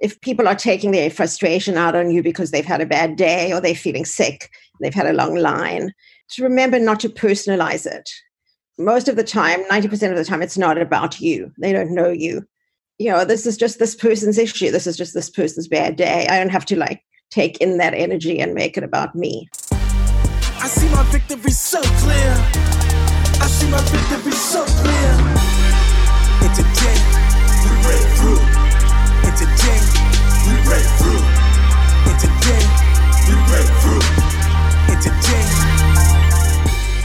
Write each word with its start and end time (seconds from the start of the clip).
if 0.00 0.20
people 0.20 0.46
are 0.46 0.54
taking 0.54 0.90
their 0.90 1.10
frustration 1.10 1.76
out 1.76 1.96
on 1.96 2.10
you 2.10 2.22
because 2.22 2.50
they've 2.50 2.64
had 2.64 2.80
a 2.80 2.86
bad 2.86 3.16
day 3.16 3.52
or 3.52 3.60
they're 3.60 3.74
feeling 3.74 4.04
sick, 4.04 4.50
they've 4.80 4.94
had 4.94 5.06
a 5.06 5.12
long 5.12 5.36
line, 5.36 5.92
to 6.30 6.42
remember 6.42 6.78
not 6.78 7.00
to 7.00 7.08
personalize 7.08 7.86
it. 7.86 8.08
Most 8.78 9.08
of 9.08 9.16
the 9.16 9.24
time, 9.24 9.64
90% 9.64 10.10
of 10.10 10.16
the 10.16 10.24
time, 10.24 10.42
it's 10.42 10.58
not 10.58 10.78
about 10.78 11.20
you. 11.20 11.52
They 11.58 11.72
don't 11.72 11.94
know 11.94 12.10
you. 12.10 12.46
You 12.98 13.10
know, 13.10 13.24
this 13.24 13.46
is 13.46 13.56
just 13.56 13.78
this 13.78 13.94
person's 13.94 14.38
issue. 14.38 14.70
This 14.70 14.86
is 14.86 14.96
just 14.96 15.14
this 15.14 15.30
person's 15.30 15.68
bad 15.68 15.96
day. 15.96 16.26
I 16.28 16.38
don't 16.38 16.50
have 16.50 16.66
to 16.66 16.76
like 16.76 17.02
take 17.30 17.58
in 17.58 17.78
that 17.78 17.94
energy 17.94 18.40
and 18.40 18.54
make 18.54 18.76
it 18.76 18.84
about 18.84 19.14
me. 19.14 19.48
I 19.70 20.66
see 20.68 20.88
my 20.90 21.02
victory 21.04 21.50
so 21.50 21.80
clear. 21.80 22.34
I 23.40 23.46
see 23.46 23.70
my 23.70 23.80
victory 23.80 24.32
so 24.32 24.64
clear. 24.64 25.37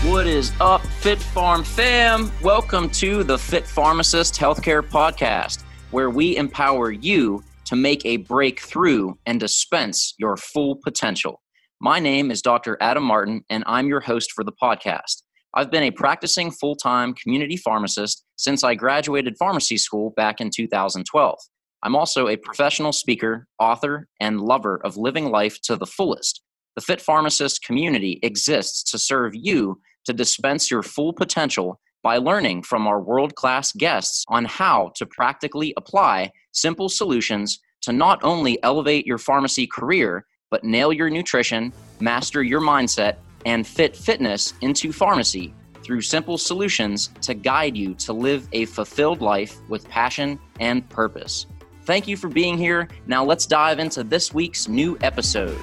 What 0.05 0.27
is 0.27 0.51
up, 0.59 0.85
Fit 0.85 1.19
Pharm 1.19 1.65
fam? 1.65 2.29
Welcome 2.41 2.89
to 2.89 3.23
the 3.23 3.37
Fit 3.37 3.65
Pharmacist 3.65 4.35
Healthcare 4.35 4.81
Podcast, 4.81 5.63
where 5.91 6.09
we 6.09 6.35
empower 6.35 6.91
you 6.91 7.41
to 7.63 7.77
make 7.77 8.05
a 8.05 8.17
breakthrough 8.17 9.13
and 9.25 9.39
dispense 9.39 10.13
your 10.17 10.35
full 10.35 10.75
potential. 10.83 11.41
My 11.79 11.99
name 11.99 12.31
is 12.31 12.41
Dr. 12.41 12.77
Adam 12.81 13.03
Martin, 13.03 13.45
and 13.49 13.63
I'm 13.65 13.87
your 13.87 14.01
host 14.01 14.33
for 14.33 14.43
the 14.43 14.51
podcast. 14.61 15.23
I've 15.53 15.71
been 15.71 15.83
a 15.83 15.91
practicing 15.91 16.51
full 16.51 16.75
time 16.75 17.13
community 17.13 17.55
pharmacist 17.55 18.25
since 18.35 18.65
I 18.65 18.75
graduated 18.75 19.37
pharmacy 19.37 19.77
school 19.77 20.09
back 20.17 20.41
in 20.41 20.49
2012. 20.53 21.39
I'm 21.83 21.97
also 21.97 22.29
a 22.29 22.37
professional 22.37 22.93
speaker, 22.93 23.45
author, 23.59 24.07
and 24.21 24.39
lover 24.39 24.79
of 24.85 24.95
living 24.95 25.29
life 25.29 25.59
to 25.63 25.75
the 25.75 25.85
fullest. 25.85 26.41
The 26.75 26.81
Fit 26.81 27.01
Pharmacist 27.01 27.61
community 27.61 28.19
exists 28.23 28.89
to 28.91 28.97
serve 28.97 29.33
you 29.35 29.81
to 30.05 30.13
dispense 30.13 30.71
your 30.71 30.81
full 30.81 31.11
potential 31.11 31.81
by 32.01 32.17
learning 32.17 32.63
from 32.63 32.87
our 32.87 33.01
world 33.01 33.35
class 33.35 33.73
guests 33.73 34.23
on 34.29 34.45
how 34.45 34.91
to 34.95 35.05
practically 35.05 35.73
apply 35.75 36.31
simple 36.53 36.87
solutions 36.87 37.59
to 37.81 37.91
not 37.91 38.23
only 38.23 38.61
elevate 38.63 39.05
your 39.05 39.17
pharmacy 39.17 39.67
career, 39.67 40.25
but 40.51 40.63
nail 40.63 40.93
your 40.93 41.09
nutrition, 41.09 41.73
master 41.99 42.43
your 42.43 42.61
mindset, 42.61 43.17
and 43.45 43.67
fit 43.67 43.95
fitness 43.95 44.53
into 44.61 44.93
pharmacy 44.93 45.53
through 45.83 46.01
simple 46.01 46.37
solutions 46.37 47.09
to 47.21 47.33
guide 47.33 47.75
you 47.75 47.93
to 47.95 48.13
live 48.13 48.47
a 48.53 48.65
fulfilled 48.65 49.21
life 49.21 49.57
with 49.67 49.87
passion 49.89 50.39
and 50.61 50.87
purpose. 50.89 51.45
Thank 51.85 52.07
you 52.07 52.15
for 52.15 52.29
being 52.29 52.57
here. 52.57 52.87
Now 53.07 53.25
let's 53.25 53.45
dive 53.45 53.77
into 53.77 54.05
this 54.05 54.33
week's 54.33 54.69
new 54.69 54.97
episode. 55.01 55.59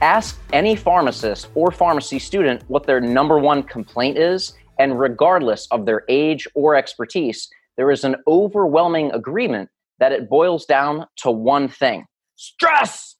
Ask 0.00 0.40
any 0.52 0.76
pharmacist 0.76 1.48
or 1.54 1.70
pharmacy 1.70 2.18
student 2.18 2.62
what 2.68 2.86
their 2.86 3.00
number 3.02 3.38
one 3.38 3.62
complaint 3.62 4.16
is, 4.16 4.54
and 4.78 4.98
regardless 4.98 5.66
of 5.70 5.84
their 5.84 6.04
age 6.08 6.48
or 6.54 6.74
expertise, 6.74 7.50
there 7.76 7.90
is 7.90 8.02
an 8.02 8.16
overwhelming 8.26 9.10
agreement 9.12 9.68
that 9.98 10.12
it 10.12 10.30
boils 10.30 10.64
down 10.64 11.06
to 11.16 11.30
one 11.30 11.68
thing 11.68 12.06
stress. 12.36 13.16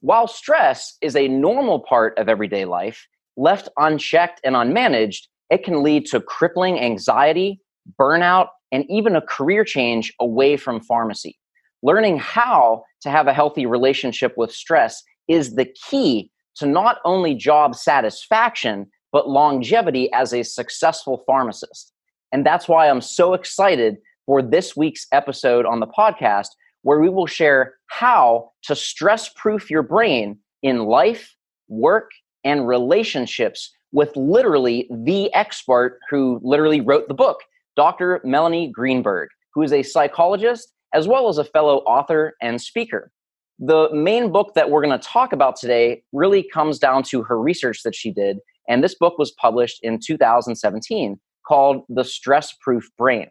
While 0.00 0.28
stress 0.28 0.96
is 1.00 1.16
a 1.16 1.26
normal 1.26 1.80
part 1.80 2.16
of 2.16 2.28
everyday 2.28 2.64
life, 2.64 3.08
left 3.36 3.68
unchecked 3.76 4.40
and 4.44 4.54
unmanaged, 4.54 5.26
it 5.50 5.64
can 5.64 5.82
lead 5.82 6.06
to 6.06 6.20
crippling 6.20 6.78
anxiety, 6.78 7.60
burnout, 8.00 8.48
and 8.72 8.84
even 8.88 9.16
a 9.16 9.20
career 9.20 9.64
change 9.64 10.12
away 10.20 10.56
from 10.56 10.80
pharmacy. 10.80 11.38
Learning 11.82 12.18
how 12.18 12.84
to 13.02 13.10
have 13.10 13.26
a 13.26 13.34
healthy 13.34 13.66
relationship 13.66 14.34
with 14.36 14.52
stress 14.52 15.02
is 15.28 15.54
the 15.54 15.68
key 15.88 16.30
to 16.56 16.66
not 16.66 16.98
only 17.04 17.34
job 17.34 17.74
satisfaction, 17.74 18.86
but 19.12 19.28
longevity 19.28 20.12
as 20.12 20.32
a 20.32 20.42
successful 20.42 21.22
pharmacist. 21.26 21.92
And 22.32 22.44
that's 22.44 22.68
why 22.68 22.88
I'm 22.88 23.00
so 23.00 23.34
excited 23.34 23.98
for 24.26 24.42
this 24.42 24.76
week's 24.76 25.06
episode 25.12 25.64
on 25.64 25.80
the 25.80 25.86
podcast, 25.86 26.48
where 26.82 26.98
we 26.98 27.08
will 27.08 27.26
share 27.26 27.74
how 27.86 28.50
to 28.62 28.74
stress 28.74 29.28
proof 29.36 29.70
your 29.70 29.82
brain 29.82 30.38
in 30.62 30.86
life, 30.86 31.34
work, 31.68 32.10
and 32.44 32.66
relationships 32.66 33.72
with 33.92 34.14
literally 34.16 34.88
the 34.90 35.32
expert 35.34 35.98
who 36.10 36.40
literally 36.42 36.80
wrote 36.80 37.08
the 37.08 37.14
book, 37.14 37.38
Dr. 37.76 38.20
Melanie 38.24 38.70
Greenberg, 38.70 39.28
who 39.54 39.62
is 39.62 39.72
a 39.72 39.82
psychologist 39.82 40.72
as 40.94 41.06
well 41.06 41.28
as 41.28 41.38
a 41.38 41.44
fellow 41.44 41.78
author 41.78 42.34
and 42.40 42.60
speaker. 42.60 43.10
The 43.58 43.88
main 43.92 44.32
book 44.32 44.54
that 44.54 44.70
we're 44.70 44.84
going 44.84 44.98
to 44.98 45.06
talk 45.06 45.32
about 45.32 45.56
today 45.56 46.02
really 46.12 46.46
comes 46.52 46.78
down 46.78 47.02
to 47.04 47.22
her 47.22 47.40
research 47.40 47.82
that 47.84 47.94
she 47.94 48.10
did. 48.10 48.38
And 48.68 48.82
this 48.82 48.94
book 48.94 49.18
was 49.18 49.30
published 49.32 49.80
in 49.82 49.98
2017 50.04 51.18
called 51.46 51.84
The 51.88 52.04
Stress 52.04 52.52
Proof 52.60 52.88
Brain. 52.98 53.28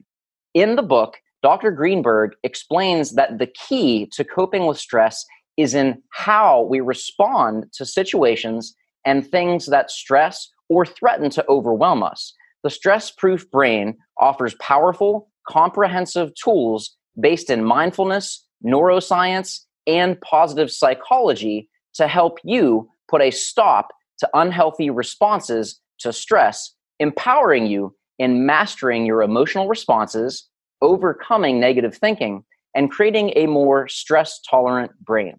In 0.54 0.76
the 0.76 0.84
book, 0.84 1.18
Dr. 1.44 1.72
Greenberg 1.72 2.32
explains 2.44 3.12
that 3.12 3.38
the 3.38 3.48
key 3.48 4.10
to 4.14 4.24
coping 4.24 4.66
with 4.66 4.80
stress 4.80 5.26
is 5.58 5.76
in 5.76 6.02
how 6.12 6.62
we 6.64 6.80
respond 6.80 7.66
to 7.74 7.86
situations 7.86 8.76
and 9.06 9.28
things 9.28 9.68
that 9.68 9.92
stress 9.92 10.50
or 10.70 10.86
threaten 10.86 11.30
to 11.30 11.46
overwhelm 11.48 12.02
us. 12.02 12.34
The 12.66 12.72
stress 12.72 13.12
proof 13.12 13.48
brain 13.52 13.96
offers 14.20 14.56
powerful, 14.56 15.30
comprehensive 15.48 16.32
tools 16.34 16.98
based 17.22 17.52
in 17.52 17.64
mindfulness, 17.64 18.44
neuroscience, 18.66 19.60
and 19.86 20.20
positive 20.22 20.72
psychology 20.72 21.70
to 21.94 22.08
help 22.08 22.40
you 22.44 22.90
put 23.08 23.22
a 23.22 23.30
stop 23.30 23.90
to 24.18 24.28
unhealthy 24.34 24.90
responses 24.90 25.80
to 26.00 26.12
stress, 26.12 26.74
empowering 27.00 27.68
you 27.68 27.96
in 28.18 28.48
mastering 28.48 29.06
your 29.06 29.22
emotional 29.22 29.68
responses, 29.68 30.50
overcoming 30.82 31.60
negative 31.60 31.96
thinking, 31.96 32.44
and 32.74 32.90
creating 32.90 33.32
a 33.36 33.46
more 33.46 33.88
stress 33.88 34.40
tolerant 34.42 34.92
brain. 35.06 35.38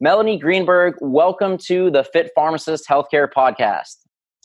Melanie 0.00 0.40
Greenberg, 0.40 0.96
welcome 1.00 1.56
to 1.56 1.92
the 1.92 2.02
Fit 2.02 2.32
Pharmacist 2.34 2.88
Healthcare 2.88 3.28
Podcast. 3.32 3.94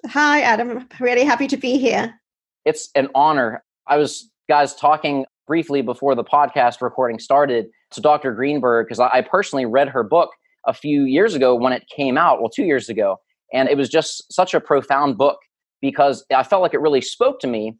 Hi, 0.05 0.41
Adam. 0.41 0.87
Really 0.99 1.25
happy 1.25 1.47
to 1.47 1.57
be 1.57 1.79
here. 1.79 2.18
It's 2.69 2.91
an 2.93 3.07
honor. 3.15 3.63
I 3.87 3.97
was, 3.97 4.29
guys, 4.47 4.75
talking 4.75 5.25
briefly 5.47 5.81
before 5.81 6.13
the 6.13 6.23
podcast 6.23 6.81
recording 6.81 7.17
started 7.17 7.65
to 7.89 7.99
Dr. 7.99 8.31
Greenberg 8.31 8.85
because 8.85 8.99
I 8.99 9.21
personally 9.21 9.65
read 9.65 9.89
her 9.89 10.03
book 10.03 10.29
a 10.67 10.73
few 10.73 11.05
years 11.05 11.33
ago 11.33 11.55
when 11.55 11.73
it 11.73 11.83
came 11.89 12.15
out, 12.15 12.41
well, 12.41 12.49
two 12.51 12.65
years 12.65 12.87
ago. 12.87 13.17
And 13.51 13.67
it 13.69 13.75
was 13.75 13.89
just 13.89 14.31
such 14.31 14.53
a 14.53 14.61
profound 14.61 15.17
book 15.17 15.39
because 15.81 16.23
I 16.31 16.43
felt 16.43 16.61
like 16.61 16.75
it 16.75 16.79
really 16.79 17.01
spoke 17.01 17.39
to 17.39 17.47
me. 17.47 17.75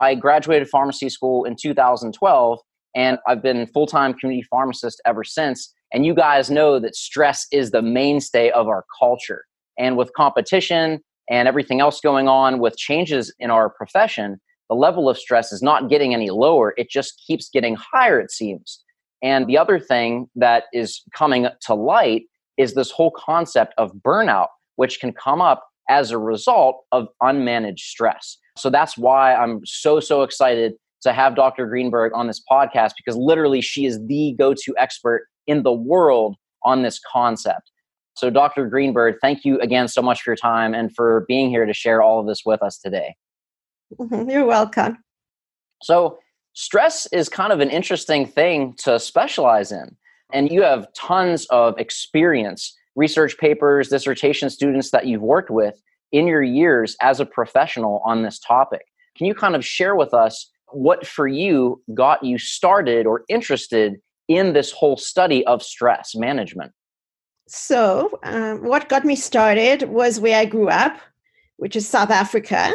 I 0.00 0.14
graduated 0.14 0.70
pharmacy 0.70 1.10
school 1.10 1.44
in 1.44 1.54
2012, 1.60 2.60
and 2.96 3.18
I've 3.28 3.42
been 3.42 3.66
full 3.66 3.86
time 3.86 4.14
community 4.14 4.46
pharmacist 4.50 5.02
ever 5.04 5.22
since. 5.22 5.70
And 5.92 6.06
you 6.06 6.14
guys 6.14 6.50
know 6.50 6.80
that 6.80 6.96
stress 6.96 7.46
is 7.52 7.72
the 7.72 7.82
mainstay 7.82 8.48
of 8.52 8.68
our 8.68 8.86
culture. 8.98 9.44
And 9.78 9.98
with 9.98 10.10
competition 10.16 11.00
and 11.30 11.48
everything 11.48 11.80
else 11.80 12.00
going 12.00 12.28
on 12.28 12.58
with 12.58 12.76
changes 12.76 13.32
in 13.38 13.50
our 13.50 13.70
profession, 13.70 14.40
the 14.68 14.74
level 14.74 15.08
of 15.08 15.16
stress 15.16 15.52
is 15.52 15.62
not 15.62 15.88
getting 15.88 16.12
any 16.12 16.30
lower. 16.30 16.74
It 16.76 16.90
just 16.90 17.22
keeps 17.26 17.48
getting 17.48 17.76
higher, 17.76 18.20
it 18.20 18.30
seems. 18.30 18.82
And 19.22 19.46
the 19.46 19.56
other 19.56 19.78
thing 19.78 20.28
that 20.36 20.64
is 20.72 21.02
coming 21.14 21.46
to 21.66 21.74
light 21.74 22.22
is 22.56 22.74
this 22.74 22.90
whole 22.90 23.12
concept 23.12 23.74
of 23.78 23.92
burnout, 24.04 24.48
which 24.76 25.00
can 25.00 25.12
come 25.12 25.40
up 25.40 25.66
as 25.88 26.10
a 26.10 26.18
result 26.18 26.84
of 26.92 27.08
unmanaged 27.22 27.80
stress. 27.80 28.36
So 28.56 28.70
that's 28.70 28.98
why 28.98 29.34
I'm 29.34 29.60
so, 29.64 30.00
so 30.00 30.22
excited 30.22 30.74
to 31.02 31.12
have 31.12 31.34
Dr. 31.34 31.66
Greenberg 31.66 32.12
on 32.14 32.26
this 32.26 32.42
podcast 32.50 32.92
because 32.96 33.16
literally 33.16 33.60
she 33.60 33.86
is 33.86 33.98
the 34.06 34.34
go 34.38 34.54
to 34.54 34.74
expert 34.78 35.26
in 35.46 35.62
the 35.62 35.72
world 35.72 36.36
on 36.62 36.82
this 36.82 37.00
concept. 37.10 37.70
So, 38.14 38.30
Dr. 38.30 38.68
Greenberg, 38.68 39.16
thank 39.20 39.44
you 39.44 39.58
again 39.60 39.88
so 39.88 40.02
much 40.02 40.22
for 40.22 40.30
your 40.30 40.36
time 40.36 40.74
and 40.74 40.94
for 40.94 41.24
being 41.28 41.50
here 41.50 41.66
to 41.66 41.72
share 41.72 42.02
all 42.02 42.20
of 42.20 42.26
this 42.26 42.42
with 42.44 42.62
us 42.62 42.78
today. 42.78 43.14
You're 44.10 44.46
welcome. 44.46 44.98
So, 45.82 46.18
stress 46.52 47.06
is 47.12 47.28
kind 47.28 47.52
of 47.52 47.60
an 47.60 47.70
interesting 47.70 48.26
thing 48.26 48.74
to 48.78 48.98
specialize 48.98 49.72
in. 49.72 49.96
And 50.32 50.50
you 50.50 50.62
have 50.62 50.86
tons 50.94 51.46
of 51.46 51.78
experience 51.78 52.76
research 52.96 53.38
papers, 53.38 53.88
dissertation 53.88 54.50
students 54.50 54.90
that 54.90 55.06
you've 55.06 55.22
worked 55.22 55.50
with 55.50 55.80
in 56.12 56.26
your 56.26 56.42
years 56.42 56.96
as 57.00 57.20
a 57.20 57.26
professional 57.26 58.02
on 58.04 58.22
this 58.22 58.38
topic. 58.38 58.82
Can 59.16 59.26
you 59.26 59.34
kind 59.34 59.54
of 59.54 59.64
share 59.64 59.94
with 59.94 60.12
us 60.12 60.50
what 60.72 61.06
for 61.06 61.26
you 61.26 61.82
got 61.94 62.24
you 62.24 62.38
started 62.38 63.06
or 63.06 63.24
interested 63.28 63.96
in 64.28 64.52
this 64.52 64.70
whole 64.70 64.96
study 64.96 65.44
of 65.46 65.62
stress 65.62 66.14
management? 66.14 66.72
So, 67.52 68.20
um, 68.22 68.62
what 68.62 68.88
got 68.88 69.04
me 69.04 69.16
started 69.16 69.82
was 69.88 70.20
where 70.20 70.38
I 70.38 70.44
grew 70.44 70.68
up, 70.68 70.96
which 71.56 71.74
is 71.74 71.88
South 71.88 72.10
Africa. 72.10 72.72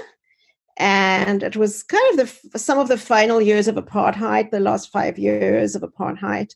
and 0.78 1.44
it 1.44 1.56
was 1.58 1.84
kind 1.84 2.20
of 2.20 2.42
the 2.52 2.60
some 2.60 2.80
of 2.80 2.90
the 2.90 2.98
final 2.98 3.42
years 3.42 3.68
of 3.70 3.76
apartheid, 3.76 4.52
the 4.52 4.60
last 4.60 4.92
five 4.92 5.18
years 5.18 5.76
of 5.76 5.82
apartheid. 5.84 6.54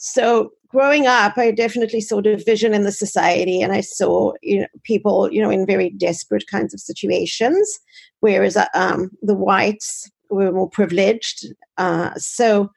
So 0.00 0.52
growing 0.68 1.06
up, 1.06 1.38
I 1.38 1.50
definitely 1.52 2.02
saw 2.02 2.20
division 2.20 2.74
in 2.74 2.84
the 2.84 2.92
society, 2.92 3.62
and 3.62 3.72
I 3.72 3.80
saw 3.82 4.34
you 4.42 4.60
know 4.60 4.68
people 4.84 5.32
you 5.32 5.42
know 5.42 5.50
in 5.50 5.66
very 5.66 5.90
desperate 5.90 6.46
kinds 6.48 6.74
of 6.74 6.80
situations, 6.80 7.80
whereas 8.20 8.56
uh, 8.56 8.66
um, 8.74 9.10
the 9.22 9.34
whites 9.34 10.10
were 10.30 10.52
more 10.52 10.68
privileged. 10.68 11.46
Uh, 11.78 12.14
so 12.18 12.70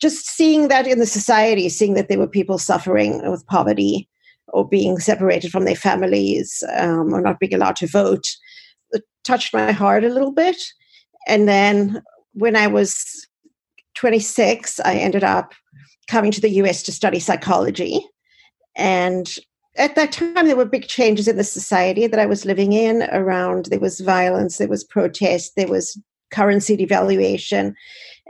just 0.00 0.26
seeing 0.26 0.68
that 0.68 0.86
in 0.86 0.98
the 0.98 1.06
society, 1.06 1.68
seeing 1.68 1.94
that 1.94 2.08
there 2.08 2.18
were 2.18 2.28
people 2.28 2.58
suffering 2.58 3.30
with 3.30 3.46
poverty 3.46 4.08
or 4.52 4.68
being 4.68 4.98
separated 4.98 5.50
from 5.50 5.64
their 5.64 5.76
families 5.76 6.62
um, 6.76 7.12
or 7.12 7.20
not 7.20 7.38
being 7.40 7.54
allowed 7.54 7.76
to 7.76 7.86
vote 7.86 8.26
it 8.92 9.04
touched 9.24 9.54
my 9.54 9.72
heart 9.72 10.04
a 10.04 10.08
little 10.08 10.32
bit. 10.32 10.60
And 11.26 11.48
then 11.48 12.02
when 12.32 12.56
I 12.56 12.66
was 12.66 13.26
26, 13.94 14.80
I 14.80 14.94
ended 14.94 15.24
up 15.24 15.52
coming 16.08 16.30
to 16.32 16.40
the 16.40 16.50
US 16.50 16.82
to 16.84 16.92
study 16.92 17.20
psychology. 17.20 18.04
And 18.76 19.32
at 19.76 19.94
that 19.94 20.12
time, 20.12 20.46
there 20.46 20.56
were 20.56 20.64
big 20.64 20.88
changes 20.88 21.28
in 21.28 21.36
the 21.36 21.44
society 21.44 22.06
that 22.06 22.20
I 22.20 22.26
was 22.26 22.44
living 22.44 22.72
in 22.72 23.02
around 23.12 23.66
there 23.66 23.80
was 23.80 24.00
violence, 24.00 24.58
there 24.58 24.68
was 24.68 24.84
protest, 24.84 25.52
there 25.56 25.68
was 25.68 26.00
currency 26.32 26.76
devaluation. 26.76 27.74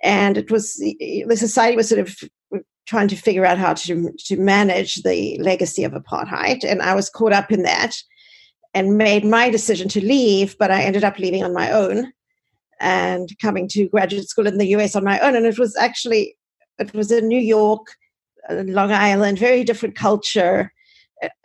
And 0.03 0.37
it 0.39 0.51
was 0.51 0.75
the 0.75 1.37
society 1.37 1.77
was 1.77 1.89
sort 1.89 2.01
of 2.01 2.17
trying 2.91 3.07
to 3.07 3.15
figure 3.15 3.47
out 3.47 3.57
how 3.57 3.73
to, 3.73 4.13
to 4.19 4.37
manage 4.37 4.97
the 5.05 5.39
legacy 5.39 5.85
of 5.85 5.93
apartheid. 5.93 6.65
And 6.65 6.83
I 6.83 6.93
was 6.93 7.09
caught 7.09 7.33
up 7.33 7.53
in 7.53 7.63
that 7.63 7.95
and 8.75 8.99
made 8.99 9.25
my 9.25 9.49
decision 9.49 9.89
to 9.91 10.05
leave, 10.05 10.59
but 10.59 10.73
I 10.73 10.83
ended 10.83 11.05
up 11.05 11.17
leaving 11.17 11.45
on 11.45 11.55
my 11.55 11.71
own 11.71 12.13
and 12.81 13.29
coming 13.41 13.69
to 13.69 13.89
graduate 13.91 14.29
school 14.29 14.49
in 14.49 14.59
the 14.59 14.67
US 14.77 14.97
on 14.97 15.05
my 15.05 15.21
own. 15.21 15.37
And 15.37 15.47
it 15.47 15.57
was 15.57 15.77
actually, 15.77 16.37
it 16.81 16.93
was 16.93 17.13
in 17.13 17.29
New 17.29 17.41
York, 17.41 17.87
uh, 18.49 18.65
Long 18.67 18.91
Island, 18.91 19.39
very 19.39 19.63
different 19.63 19.95
culture. 19.95 20.73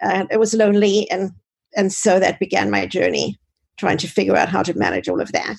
And 0.01 0.27
it 0.31 0.39
was 0.39 0.55
lonely. 0.55 1.07
And, 1.11 1.29
and 1.77 1.93
so 1.93 2.19
that 2.19 2.39
began 2.39 2.71
my 2.71 2.87
journey, 2.87 3.37
trying 3.77 3.97
to 3.99 4.07
figure 4.07 4.35
out 4.35 4.49
how 4.49 4.63
to 4.63 4.73
manage 4.73 5.07
all 5.07 5.21
of 5.21 5.31
that. 5.33 5.57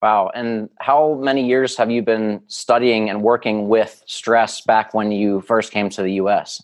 Wow. 0.00 0.30
And 0.34 0.68
how 0.78 1.14
many 1.20 1.46
years 1.46 1.76
have 1.76 1.90
you 1.90 2.02
been 2.02 2.40
studying 2.46 3.10
and 3.10 3.22
working 3.22 3.68
with 3.68 4.02
stress 4.06 4.60
back 4.60 4.94
when 4.94 5.10
you 5.10 5.40
first 5.40 5.72
came 5.72 5.88
to 5.90 6.02
the 6.02 6.12
US? 6.12 6.62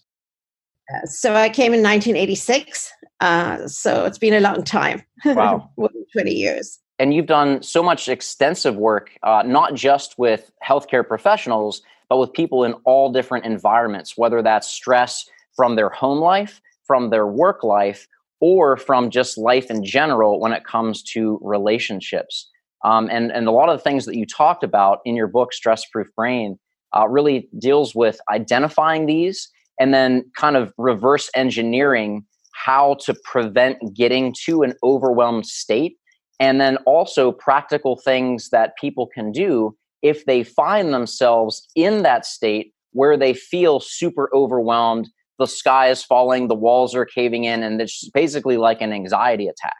Uh, 0.93 1.07
so 1.07 1.35
I 1.35 1.49
came 1.49 1.73
in 1.75 1.83
1986 1.83 2.93
uh, 3.21 3.67
so 3.67 4.05
it's 4.05 4.19
been 4.19 4.35
a 4.35 4.41
long 4.41 4.63
time. 4.65 5.03
Wow. 5.25 5.71
20 6.13 6.31
years. 6.31 6.79
And 6.99 7.13
you've 7.13 7.27
done 7.27 7.63
so 7.63 7.83
much 7.83 8.09
extensive 8.09 8.77
work, 8.77 9.11
uh, 9.23 9.43
not 9.45 9.75
just 9.75 10.17
with 10.19 10.53
healthcare 10.65 11.07
professionals, 11.07 11.83
but 12.09 12.19
with 12.19 12.33
people 12.33 12.65
in 12.65 12.75
all 12.85 13.11
different 13.11 13.47
environments, 13.47 14.17
whether 14.17 14.43
that's 14.43 14.69
stress 14.69 15.29
from 15.57 15.75
their 15.75 15.89
home 15.89 16.19
life, 16.19 16.61
from 16.85 17.11
their 17.11 17.27
work 17.27 17.65
life, 17.65 18.07
or 18.41 18.77
from 18.77 19.11
just 19.11 19.39
life 19.39 19.71
in 19.71 19.83
general 19.83 20.39
when 20.39 20.53
it 20.53 20.65
comes 20.65 21.03
to 21.03 21.39
relationships. 21.43 22.51
Um, 22.85 23.09
and, 23.11 23.33
and 23.33 23.49
a 23.49 23.51
lot 23.51 23.69
of 23.69 23.79
the 23.79 23.83
things 23.83 24.05
that 24.05 24.17
you 24.17 24.27
talked 24.27 24.63
about 24.63 25.01
in 25.05 25.17
your 25.17 25.27
book, 25.27 25.53
Stress 25.53 25.85
Proof 25.87 26.07
Brain, 26.17 26.59
uh, 26.97 27.09
really 27.09 27.49
deals 27.59 27.95
with 27.95 28.21
identifying 28.31 29.07
these 29.07 29.49
and 29.81 29.93
then 29.93 30.31
kind 30.37 30.57
of 30.57 30.73
reverse 30.79 31.31
engineering 31.35 32.25
how 32.53 32.97
to 33.01 33.15
prevent 33.25 33.79
getting 33.95 34.35
to 34.45 34.63
an 34.63 34.75
overwhelmed 34.85 35.47
state, 35.47 35.97
and 36.39 36.61
then 36.61 36.77
also 36.87 37.33
practical 37.33 37.97
things 37.97 38.51
that 38.51 38.77
people 38.81 39.09
can 39.13 39.33
do 39.33 39.77
if 40.03 40.25
they 40.27 40.45
find 40.45 40.93
themselves 40.93 41.67
in 41.75 42.03
that 42.03 42.25
state 42.27 42.73
where 42.93 43.17
they 43.17 43.35
feel 43.35 43.81
super 43.81 44.31
overwhelmed, 44.33 45.09
the 45.39 45.47
sky 45.47 45.89
is 45.89 46.05
falling, 46.05 46.47
the 46.47 46.55
walls 46.55 46.95
are 46.95 47.07
caving 47.07 47.45
in, 47.45 47.63
and 47.63 47.81
it's 47.81 48.09
basically 48.11 48.57
like 48.57 48.81
an 48.81 48.93
anxiety 48.93 49.49
attack. 49.49 49.75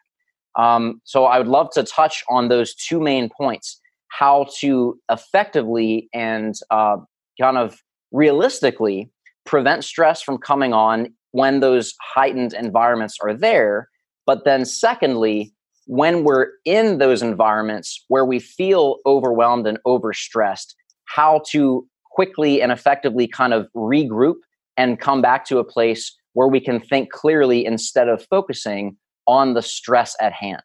Um, 0.57 1.01
so 1.05 1.25
I 1.25 1.39
would 1.39 1.49
love 1.49 1.71
to 1.73 1.83
touch 1.83 2.23
on 2.29 2.49
those 2.49 2.75
two 2.75 3.01
main 3.01 3.29
points 3.29 3.81
how 4.09 4.47
to 4.61 4.99
effectively 5.11 6.09
and 6.15 6.55
uh, 6.71 6.97
kind 7.41 7.59
of 7.59 7.83
realistically 8.13 9.11
prevent 9.45 9.83
stress 9.85 10.23
from 10.23 10.39
coming 10.39 10.73
on 10.73 11.13
when 11.33 11.59
those 11.59 11.95
heightened 12.01 12.53
environments 12.53 13.17
are 13.21 13.35
there. 13.35 13.89
But 14.25 14.45
then, 14.45 14.65
secondly, 14.65 15.53
when 15.87 16.23
we're 16.23 16.47
in 16.65 16.99
those 16.99 17.23
environments 17.23 18.05
where 18.09 18.25
we 18.25 18.39
feel 18.39 18.99
overwhelmed 19.05 19.67
and 19.67 19.79
overstressed, 19.87 20.75
how 21.07 21.43
to 21.51 21.87
quickly 22.13 22.63
and 22.63 22.71
effectively 22.71 23.27
kind 23.27 23.53
of 23.53 23.69
regroup 23.75 24.37
and 24.77 25.01
come 25.01 25.21
back 25.21 25.45
to 25.47 25.59
a 25.59 25.65
place 25.65 26.17
where 26.33 26.49
we 26.49 26.61
can 26.61 26.81
think 26.81 27.11
clearly 27.11 27.67
instead 27.67 28.09
of 28.09 28.25
focusing 28.31 28.97
on 29.27 29.55
the 29.55 29.63
stress 29.63 30.17
at 30.21 30.33
hand. 30.33 30.63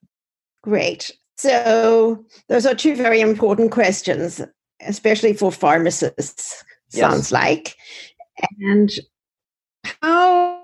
Great. 0.63 1.11
So, 1.37 2.25
those 2.49 2.65
are 2.65 2.75
two 2.75 2.95
very 2.95 3.21
important 3.21 3.71
questions, 3.71 4.41
especially 4.81 5.33
for 5.33 5.51
pharmacists, 5.51 6.63
yes. 6.91 6.99
sounds 6.99 7.31
like. 7.31 7.75
And 8.59 8.91
how 10.01 10.59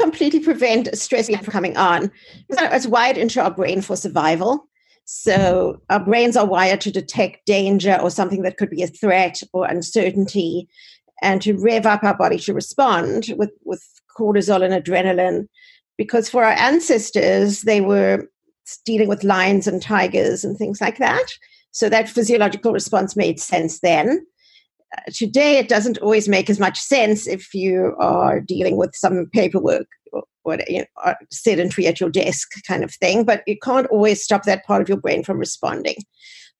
completely 0.00 0.40
prevent 0.40 0.96
stress 0.96 1.28
from 1.28 1.44
coming 1.44 1.76
on. 1.76 2.10
It's 2.48 2.86
wired 2.86 3.18
into 3.18 3.40
our 3.40 3.50
brain 3.50 3.82
for 3.82 3.96
survival. 3.96 4.66
So 5.04 5.80
our 5.90 6.00
brains 6.00 6.36
are 6.36 6.46
wired 6.46 6.80
to 6.82 6.90
detect 6.90 7.46
danger 7.46 7.98
or 8.00 8.10
something 8.10 8.42
that 8.42 8.56
could 8.56 8.70
be 8.70 8.82
a 8.82 8.86
threat 8.86 9.42
or 9.52 9.66
uncertainty 9.66 10.68
and 11.22 11.42
to 11.42 11.54
rev 11.54 11.84
up 11.84 12.04
our 12.04 12.16
body 12.16 12.38
to 12.38 12.54
respond 12.54 13.34
with, 13.36 13.50
with 13.64 13.84
cortisol 14.16 14.62
and 14.64 14.72
adrenaline. 14.72 15.48
Because 16.00 16.30
for 16.30 16.42
our 16.44 16.52
ancestors, 16.52 17.60
they 17.60 17.82
were 17.82 18.26
dealing 18.86 19.06
with 19.06 19.22
lions 19.22 19.66
and 19.66 19.82
tigers 19.82 20.46
and 20.46 20.56
things 20.56 20.80
like 20.80 20.96
that. 20.96 21.26
So 21.72 21.90
that 21.90 22.08
physiological 22.08 22.72
response 22.72 23.16
made 23.16 23.38
sense 23.38 23.80
then. 23.80 24.24
Uh, 24.96 25.02
today 25.12 25.58
it 25.58 25.68
doesn't 25.68 25.98
always 25.98 26.26
make 26.26 26.48
as 26.48 26.58
much 26.58 26.78
sense 26.78 27.28
if 27.28 27.52
you 27.52 27.94
are 27.98 28.40
dealing 28.40 28.78
with 28.78 28.94
some 28.94 29.26
paperwork 29.34 29.88
or, 30.10 30.22
or 30.44 30.58
you 30.68 30.78
know, 30.78 31.14
sedentary 31.30 31.86
at 31.86 32.00
your 32.00 32.08
desk 32.08 32.48
kind 32.66 32.82
of 32.82 32.94
thing 32.94 33.22
but 33.22 33.42
you 33.46 33.58
can't 33.62 33.86
always 33.88 34.24
stop 34.24 34.44
that 34.44 34.64
part 34.64 34.80
of 34.80 34.88
your 34.88 34.98
brain 34.98 35.22
from 35.22 35.38
responding. 35.38 35.96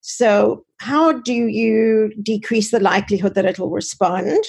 So 0.03 0.67
how 0.81 1.13
do 1.13 1.33
you 1.33 2.13
decrease 2.23 2.73
the 2.73 2.79
likelihood 2.79 3.35
that 3.37 3.47
it 3.47 3.59
will 3.59 3.71
respond? 3.71 4.45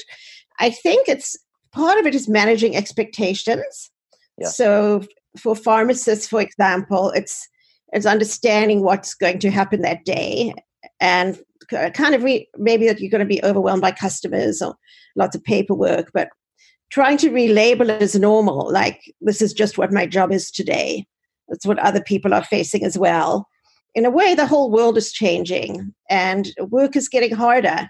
I 0.60 0.70
think 0.70 1.08
it's 1.08 1.38
part 1.72 1.98
of 1.98 2.06
it 2.06 2.14
is 2.14 2.28
managing 2.28 2.76
expectations 2.76 3.90
yeah. 4.38 4.48
so 4.48 5.04
for 5.38 5.56
pharmacists 5.56 6.28
for 6.28 6.42
example 6.42 7.12
it's 7.12 7.48
it's 7.94 8.06
understanding 8.06 8.84
what's 8.84 9.14
going 9.14 9.40
to 9.40 9.52
happen 9.52 9.82
that 9.82 10.06
day 10.06 10.54
and 11.00 11.40
kind 11.94 12.16
of 12.16 12.24
re- 12.24 12.48
maybe 12.58 12.88
that 12.88 13.00
you're 13.00 13.12
going 13.12 13.20
to 13.20 13.26
be 13.26 13.44
overwhelmed 13.44 13.82
by 13.82 13.92
customers 13.92 14.62
or 14.62 14.76
lots 15.16 15.36
of 15.36 15.44
paperwork, 15.44 16.12
but 16.14 16.30
trying 16.90 17.18
to 17.18 17.30
relabel 17.30 17.90
it 17.90 18.02
as 18.02 18.16
normal, 18.16 18.72
like 18.72 19.02
this 19.22 19.42
is 19.42 19.54
just 19.54 19.78
what 19.78 19.94
my 19.94 20.06
job 20.06 20.32
is 20.32 20.52
today. 20.52 21.06
That's 21.48 21.66
what 21.66 21.80
other 21.80 22.02
people 22.02 22.34
are 22.34 22.44
facing 22.44 22.84
as 22.84 22.98
well. 22.98 23.48
In 23.94 24.06
a 24.06 24.10
way, 24.10 24.36
the 24.36 24.46
whole 24.46 24.72
world 24.72 24.98
is 24.98 25.12
changing 25.12 25.94
and 26.10 26.52
work 26.70 26.96
is 26.96 27.10
getting 27.10 27.34
harder. 27.34 27.90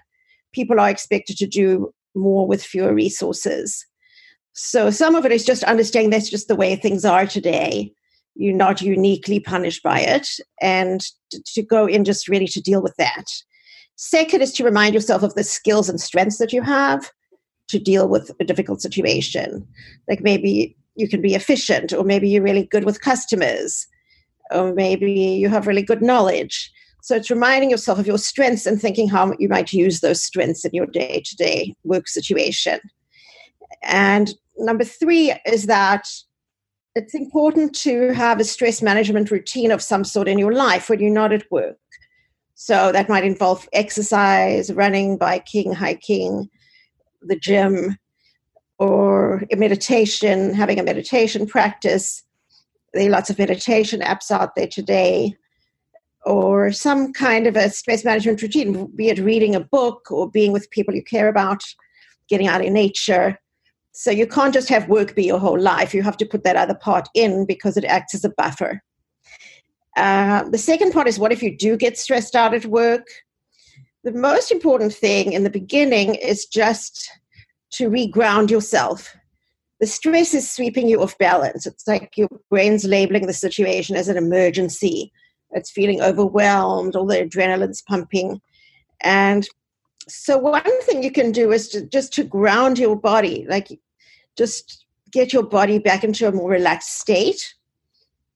People 0.52 0.80
are 0.80 0.90
expected 0.90 1.36
to 1.38 1.46
do 1.46 1.92
more 2.14 2.46
with 2.46 2.62
fewer 2.62 2.92
resources. 2.92 3.86
So 4.54 4.90
some 4.90 5.14
of 5.14 5.24
it 5.24 5.32
is 5.32 5.44
just 5.44 5.64
understanding 5.64 6.10
that's 6.10 6.30
just 6.30 6.48
the 6.48 6.56
way 6.56 6.76
things 6.76 7.04
are 7.04 7.26
today. 7.26 7.92
You're 8.34 8.56
not 8.56 8.82
uniquely 8.82 9.40
punished 9.40 9.82
by 9.82 10.00
it, 10.00 10.28
and 10.60 11.04
to 11.30 11.62
go 11.62 11.86
in 11.86 12.04
just 12.04 12.28
really 12.28 12.48
to 12.48 12.60
deal 12.60 12.82
with 12.82 12.94
that. 12.96 13.24
Second 13.96 14.42
is 14.42 14.52
to 14.54 14.64
remind 14.64 14.94
yourself 14.94 15.22
of 15.22 15.34
the 15.34 15.44
skills 15.44 15.88
and 15.88 16.00
strengths 16.00 16.38
that 16.38 16.52
you 16.52 16.62
have 16.62 17.10
to 17.68 17.78
deal 17.78 18.08
with 18.08 18.30
a 18.40 18.44
difficult 18.44 18.80
situation. 18.80 19.66
Like 20.08 20.22
maybe 20.22 20.76
you 20.96 21.08
can 21.08 21.20
be 21.20 21.34
efficient, 21.34 21.92
or 21.92 22.04
maybe 22.04 22.28
you're 22.28 22.42
really 22.42 22.66
good 22.66 22.84
with 22.84 23.00
customers, 23.00 23.86
or 24.50 24.74
maybe 24.74 25.12
you 25.12 25.48
have 25.48 25.66
really 25.66 25.82
good 25.82 26.02
knowledge. 26.02 26.70
So 27.02 27.16
it's 27.16 27.30
reminding 27.30 27.70
yourself 27.70 27.98
of 27.98 28.06
your 28.06 28.18
strengths 28.18 28.64
and 28.64 28.80
thinking 28.80 29.08
how 29.08 29.34
you 29.38 29.48
might 29.48 29.72
use 29.72 30.00
those 30.00 30.22
strengths 30.22 30.64
in 30.64 30.70
your 30.72 30.86
day 30.86 31.22
to 31.24 31.36
day 31.36 31.74
work 31.84 32.08
situation. 32.08 32.80
And 33.82 34.34
number 34.62 34.84
three 34.84 35.34
is 35.44 35.66
that 35.66 36.08
it's 36.94 37.14
important 37.14 37.74
to 37.74 38.12
have 38.14 38.40
a 38.40 38.44
stress 38.44 38.82
management 38.82 39.30
routine 39.30 39.70
of 39.70 39.82
some 39.82 40.04
sort 40.04 40.28
in 40.28 40.38
your 40.38 40.52
life 40.52 40.88
when 40.88 41.00
you're 41.00 41.10
not 41.10 41.32
at 41.32 41.50
work. 41.50 41.76
So 42.54 42.92
that 42.92 43.08
might 43.08 43.24
involve 43.24 43.68
exercise, 43.72 44.72
running, 44.72 45.18
biking, 45.18 45.72
hiking, 45.72 46.48
the 47.22 47.36
gym, 47.36 47.96
or 48.78 49.42
meditation, 49.56 50.54
having 50.54 50.78
a 50.78 50.82
meditation 50.82 51.46
practice. 51.46 52.22
There 52.92 53.06
are 53.06 53.10
lots 53.10 53.30
of 53.30 53.38
meditation 53.38 54.00
apps 54.00 54.30
out 54.30 54.54
there 54.54 54.68
today. 54.68 55.34
or 56.24 56.72
some 56.72 57.12
kind 57.12 57.46
of 57.46 57.56
a 57.56 57.68
stress 57.70 58.04
management 58.04 58.40
routine, 58.42 58.90
be 58.94 59.08
it 59.08 59.18
reading 59.18 59.54
a 59.54 59.60
book 59.60 60.10
or 60.10 60.30
being 60.30 60.52
with 60.52 60.70
people 60.70 60.94
you 60.94 61.02
care 61.02 61.28
about, 61.28 61.62
getting 62.28 62.46
out 62.46 62.64
in 62.64 62.72
nature. 62.72 63.38
So 63.92 64.10
you 64.10 64.26
can't 64.26 64.54
just 64.54 64.68
have 64.70 64.88
work 64.88 65.14
be 65.14 65.24
your 65.24 65.38
whole 65.38 65.60
life. 65.60 65.94
You 65.94 66.02
have 66.02 66.16
to 66.16 66.26
put 66.26 66.44
that 66.44 66.56
other 66.56 66.74
part 66.74 67.08
in 67.14 67.46
because 67.46 67.76
it 67.76 67.84
acts 67.84 68.14
as 68.14 68.24
a 68.24 68.30
buffer. 68.30 68.82
Uh, 69.96 70.48
the 70.48 70.58
second 70.58 70.92
part 70.92 71.06
is 71.06 71.18
what 71.18 71.32
if 71.32 71.42
you 71.42 71.56
do 71.56 71.76
get 71.76 71.98
stressed 71.98 72.34
out 72.34 72.54
at 72.54 72.64
work? 72.64 73.06
The 74.04 74.12
most 74.12 74.50
important 74.50 74.94
thing 74.94 75.32
in 75.32 75.44
the 75.44 75.50
beginning 75.50 76.14
is 76.14 76.46
just 76.46 77.10
to 77.72 77.90
reground 77.90 78.50
yourself. 78.50 79.14
The 79.80 79.86
stress 79.86 80.32
is 80.32 80.50
sweeping 80.50 80.88
you 80.88 81.02
off 81.02 81.18
balance. 81.18 81.66
It's 81.66 81.86
like 81.86 82.16
your 82.16 82.28
brain's 82.50 82.84
labeling 82.84 83.26
the 83.26 83.32
situation 83.32 83.96
as 83.96 84.08
an 84.08 84.16
emergency. 84.16 85.12
It's 85.50 85.70
feeling 85.70 86.00
overwhelmed, 86.00 86.96
all 86.96 87.06
the 87.06 87.22
adrenaline's 87.22 87.82
pumping. 87.82 88.40
And 89.02 89.46
so 90.08 90.38
one 90.38 90.82
thing 90.82 91.02
you 91.02 91.10
can 91.10 91.32
do 91.32 91.52
is 91.52 91.68
to, 91.68 91.86
just 91.86 92.12
to 92.14 92.24
ground 92.24 92.78
your 92.78 92.96
body, 92.96 93.46
like 93.48 93.68
just 94.36 94.84
get 95.10 95.32
your 95.32 95.42
body 95.42 95.78
back 95.78 96.04
into 96.04 96.26
a 96.26 96.32
more 96.32 96.50
relaxed 96.50 96.98
state. 96.98 97.54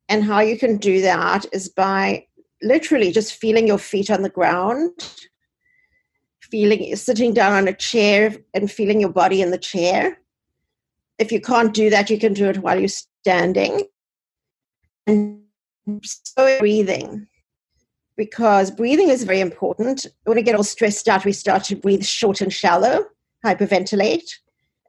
And 0.08 0.22
how 0.22 0.40
you 0.40 0.58
can 0.58 0.76
do 0.76 1.00
that 1.02 1.46
is 1.52 1.68
by 1.68 2.26
literally 2.62 3.10
just 3.10 3.34
feeling 3.34 3.66
your 3.66 3.78
feet 3.78 4.10
on 4.10 4.22
the 4.22 4.30
ground, 4.30 4.90
feeling 6.40 6.94
sitting 6.94 7.34
down 7.34 7.52
on 7.52 7.68
a 7.68 7.72
chair 7.72 8.36
and 8.54 8.70
feeling 8.70 9.00
your 9.00 9.12
body 9.12 9.42
in 9.42 9.50
the 9.50 9.58
chair. 9.58 10.18
If 11.18 11.32
you 11.32 11.40
can't 11.40 11.74
do 11.74 11.90
that, 11.90 12.10
you 12.10 12.18
can 12.18 12.34
do 12.34 12.46
it 12.46 12.58
while 12.58 12.78
you're 12.78 12.88
standing. 12.88 13.82
And 15.06 15.42
so 16.02 16.58
breathing 16.58 17.26
because 18.16 18.70
breathing 18.70 19.08
is 19.08 19.24
very 19.24 19.40
important. 19.40 20.06
When 20.24 20.36
we 20.36 20.42
get 20.42 20.54
all 20.54 20.64
stressed 20.64 21.08
out, 21.08 21.24
we 21.24 21.32
start 21.32 21.64
to 21.64 21.76
breathe 21.76 22.04
short 22.04 22.40
and 22.40 22.52
shallow, 22.52 23.04
hyperventilate. 23.44 24.30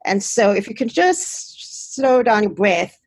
And 0.05 0.23
so, 0.23 0.51
if 0.51 0.67
you 0.67 0.75
can 0.75 0.87
just 0.87 1.93
slow 1.95 2.23
down 2.23 2.43
your 2.43 2.53
breath, 2.53 2.97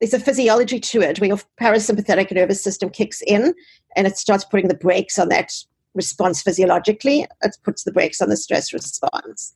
there's 0.00 0.14
a 0.14 0.20
physiology 0.20 0.80
to 0.80 1.02
it 1.02 1.20
where 1.20 1.28
your 1.28 1.40
parasympathetic 1.60 2.32
nervous 2.32 2.62
system 2.62 2.88
kicks 2.88 3.20
in 3.26 3.54
and 3.96 4.06
it 4.06 4.16
starts 4.16 4.44
putting 4.44 4.68
the 4.68 4.74
brakes 4.74 5.18
on 5.18 5.28
that 5.28 5.52
response 5.94 6.40
physiologically. 6.40 7.26
It 7.42 7.56
puts 7.64 7.84
the 7.84 7.92
brakes 7.92 8.20
on 8.20 8.28
the 8.28 8.36
stress 8.36 8.72
response. 8.72 9.54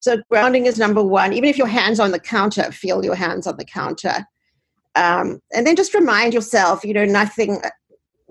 So, 0.00 0.18
grounding 0.30 0.66
is 0.66 0.78
number 0.78 1.02
one. 1.02 1.32
Even 1.32 1.48
if 1.48 1.56
your 1.56 1.66
hands 1.66 1.98
on 2.00 2.10
the 2.10 2.20
counter, 2.20 2.70
feel 2.72 3.04
your 3.04 3.14
hands 3.14 3.46
on 3.46 3.56
the 3.56 3.64
counter. 3.64 4.26
Um, 4.94 5.40
and 5.54 5.66
then 5.66 5.76
just 5.76 5.94
remind 5.94 6.34
yourself, 6.34 6.84
you 6.84 6.94
know, 6.94 7.04
nothing 7.04 7.60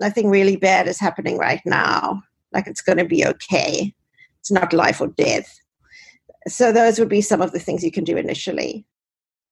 nothing 0.00 0.28
really 0.28 0.56
bad 0.56 0.88
is 0.88 0.98
happening 0.98 1.38
right 1.38 1.60
now. 1.64 2.22
Like 2.52 2.66
it's 2.66 2.82
going 2.82 2.98
to 2.98 3.04
be 3.04 3.26
okay. 3.26 3.94
It's 4.40 4.50
not 4.50 4.72
life 4.72 5.00
or 5.00 5.08
death. 5.08 5.58
So 6.48 6.72
those 6.72 6.98
would 6.98 7.08
be 7.08 7.20
some 7.20 7.42
of 7.42 7.52
the 7.52 7.58
things 7.58 7.82
you 7.82 7.90
can 7.90 8.04
do 8.04 8.16
initially. 8.16 8.84